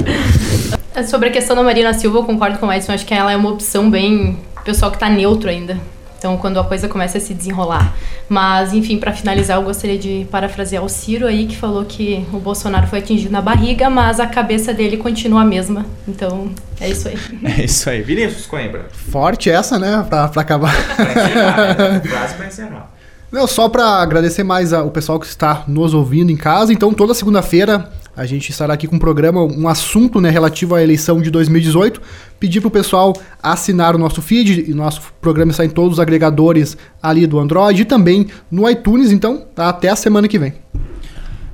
Sobre 1.08 1.28
a 1.28 1.32
questão 1.32 1.56
da 1.56 1.62
Marina 1.62 1.92
Silva, 1.92 2.18
eu 2.18 2.24
concordo 2.24 2.58
com 2.58 2.66
o 2.66 2.72
Edson, 2.72 2.92
acho 2.92 3.04
que 3.04 3.12
ela 3.12 3.32
é 3.32 3.36
uma 3.36 3.50
opção 3.50 3.90
bem 3.90 4.38
pessoal 4.64 4.90
que 4.90 4.96
está 4.96 5.08
neutro 5.08 5.50
ainda. 5.50 5.76
Então, 6.24 6.38
quando 6.38 6.58
a 6.58 6.64
coisa 6.64 6.88
começa 6.88 7.18
a 7.18 7.20
se 7.20 7.34
desenrolar. 7.34 7.94
Mas, 8.30 8.72
enfim, 8.72 8.98
para 8.98 9.12
finalizar, 9.12 9.58
eu 9.58 9.62
gostaria 9.62 9.98
de 9.98 10.26
parafrasear 10.30 10.82
o 10.82 10.88
Ciro 10.88 11.26
aí, 11.26 11.46
que 11.46 11.54
falou 11.54 11.84
que 11.84 12.26
o 12.32 12.38
Bolsonaro 12.38 12.86
foi 12.86 13.00
atingido 13.00 13.30
na 13.30 13.42
barriga, 13.42 13.90
mas 13.90 14.18
a 14.18 14.26
cabeça 14.26 14.72
dele 14.72 14.96
continua 14.96 15.42
a 15.42 15.44
mesma. 15.44 15.84
Então, 16.08 16.50
é 16.80 16.88
isso 16.88 17.08
aí. 17.08 17.18
É 17.44 17.64
isso 17.64 17.90
aí. 17.90 18.00
Vinícius 18.00 18.46
Coimbra. 18.46 18.86
Forte 18.90 19.50
essa, 19.50 19.78
né? 19.78 20.06
Pra, 20.08 20.28
pra 20.28 20.40
acabar. 20.40 20.74
Pra 20.96 21.04
encerrar, 21.04 21.76
né? 21.76 22.00
Frase 22.08 22.34
pra 22.36 22.46
encerrar. 22.46 22.90
Não, 23.34 23.48
só 23.48 23.68
para 23.68 23.84
agradecer 23.84 24.44
mais 24.44 24.72
o 24.72 24.92
pessoal 24.92 25.18
que 25.18 25.26
está 25.26 25.64
nos 25.66 25.92
ouvindo 25.92 26.30
em 26.30 26.36
casa. 26.36 26.72
Então, 26.72 26.94
toda 26.94 27.12
segunda-feira 27.12 27.90
a 28.16 28.24
gente 28.24 28.50
estará 28.50 28.74
aqui 28.74 28.86
com 28.86 28.94
um 28.94 28.98
programa, 29.00 29.42
um 29.42 29.66
assunto 29.66 30.20
né, 30.20 30.30
relativo 30.30 30.76
à 30.76 30.80
eleição 30.80 31.20
de 31.20 31.32
2018. 31.32 32.00
Pedir 32.38 32.60
para 32.60 32.68
o 32.68 32.70
pessoal 32.70 33.12
assinar 33.42 33.96
o 33.96 33.98
nosso 33.98 34.22
feed, 34.22 34.70
e 34.70 34.72
nosso 34.72 35.00
programa 35.20 35.50
está 35.50 35.64
em 35.64 35.68
todos 35.68 35.94
os 35.94 36.00
agregadores 36.00 36.76
ali 37.02 37.26
do 37.26 37.40
Android 37.40 37.82
e 37.82 37.84
também 37.84 38.28
no 38.48 38.70
iTunes. 38.70 39.10
Então, 39.10 39.46
até 39.56 39.88
a 39.88 39.96
semana 39.96 40.28
que 40.28 40.38
vem. 40.38 40.54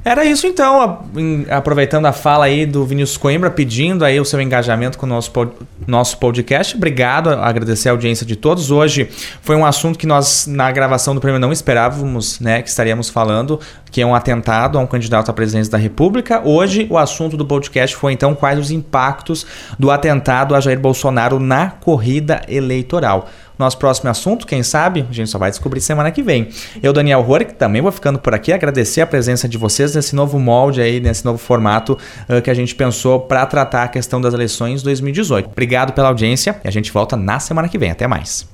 Era 0.03 0.25
isso 0.25 0.47
então, 0.47 1.05
aproveitando 1.51 2.07
a 2.07 2.13
fala 2.13 2.47
aí 2.47 2.65
do 2.65 2.87
Vinícius 2.87 3.19
Coimbra, 3.19 3.51
pedindo 3.51 4.03
aí 4.03 4.19
o 4.19 4.25
seu 4.25 4.41
engajamento 4.41 4.97
com 4.97 5.05
o 5.05 5.09
nosso, 5.09 5.31
nosso 5.87 6.17
podcast. 6.17 6.75
Obrigado, 6.75 7.29
agradecer 7.29 7.91
a 7.91 7.93
audiência 7.93 8.25
de 8.25 8.35
todos. 8.35 8.71
Hoje 8.71 9.11
foi 9.43 9.57
um 9.57 9.65
assunto 9.65 9.99
que 9.99 10.07
nós, 10.07 10.47
na 10.47 10.73
gravação 10.73 11.15
do 11.15 11.21
prêmio, 11.21 11.39
não 11.39 11.53
esperávamos 11.53 12.41
né, 12.41 12.63
que 12.63 12.71
estaríamos 12.71 13.11
falando, 13.11 13.61
que 13.91 14.01
é 14.01 14.07
um 14.07 14.15
atentado 14.15 14.79
a 14.79 14.81
um 14.81 14.87
candidato 14.87 15.31
à 15.31 15.35
presidência 15.35 15.71
da 15.71 15.79
República. 15.79 16.41
Hoje, 16.49 16.87
o 16.89 16.97
assunto 16.97 17.37
do 17.37 17.45
podcast 17.45 17.95
foi 17.95 18.15
então 18.15 18.35
quais 18.35 18.59
os 18.59 18.71
impactos 18.71 19.47
do 19.79 19.91
atentado 19.91 20.55
a 20.55 20.61
Jair 20.61 20.81
Bolsonaro 20.81 21.39
na 21.39 21.73
corrida 21.73 22.41
eleitoral. 22.49 23.29
Nosso 23.61 23.77
próximo 23.77 24.09
assunto, 24.09 24.47
quem 24.47 24.63
sabe, 24.63 25.07
a 25.07 25.13
gente 25.13 25.29
só 25.29 25.37
vai 25.37 25.51
descobrir 25.51 25.83
semana 25.83 26.11
que 26.11 26.23
vem. 26.23 26.49
Eu, 26.83 26.95
Daniel 26.95 27.21
Rorik, 27.21 27.53
também 27.53 27.83
vou 27.83 27.93
ficando 27.93 28.19
por 28.19 28.35
aqui, 28.35 28.55
agradecer 28.55 29.03
a 29.03 29.07
presença 29.07 29.47
de 29.47 29.59
vocês 29.59 29.95
nesse 29.95 30.17
novo 30.17 30.39
molde 30.39 30.81
aí, 30.81 30.99
nesse 30.99 31.27
novo 31.27 31.37
formato 31.37 31.99
uh, 32.27 32.41
que 32.41 32.49
a 32.49 32.55
gente 32.55 32.75
pensou 32.75 33.21
para 33.21 33.45
tratar 33.45 33.83
a 33.83 33.89
questão 33.89 34.19
das 34.19 34.33
eleições 34.33 34.83
2018. 34.83 35.51
Obrigado 35.51 35.93
pela 35.93 36.09
audiência 36.09 36.59
e 36.65 36.69
a 36.69 36.71
gente 36.71 36.91
volta 36.91 37.19
na 37.19 37.39
semana 37.39 37.69
que 37.69 37.77
vem. 37.77 37.91
Até 37.91 38.07
mais. 38.07 38.49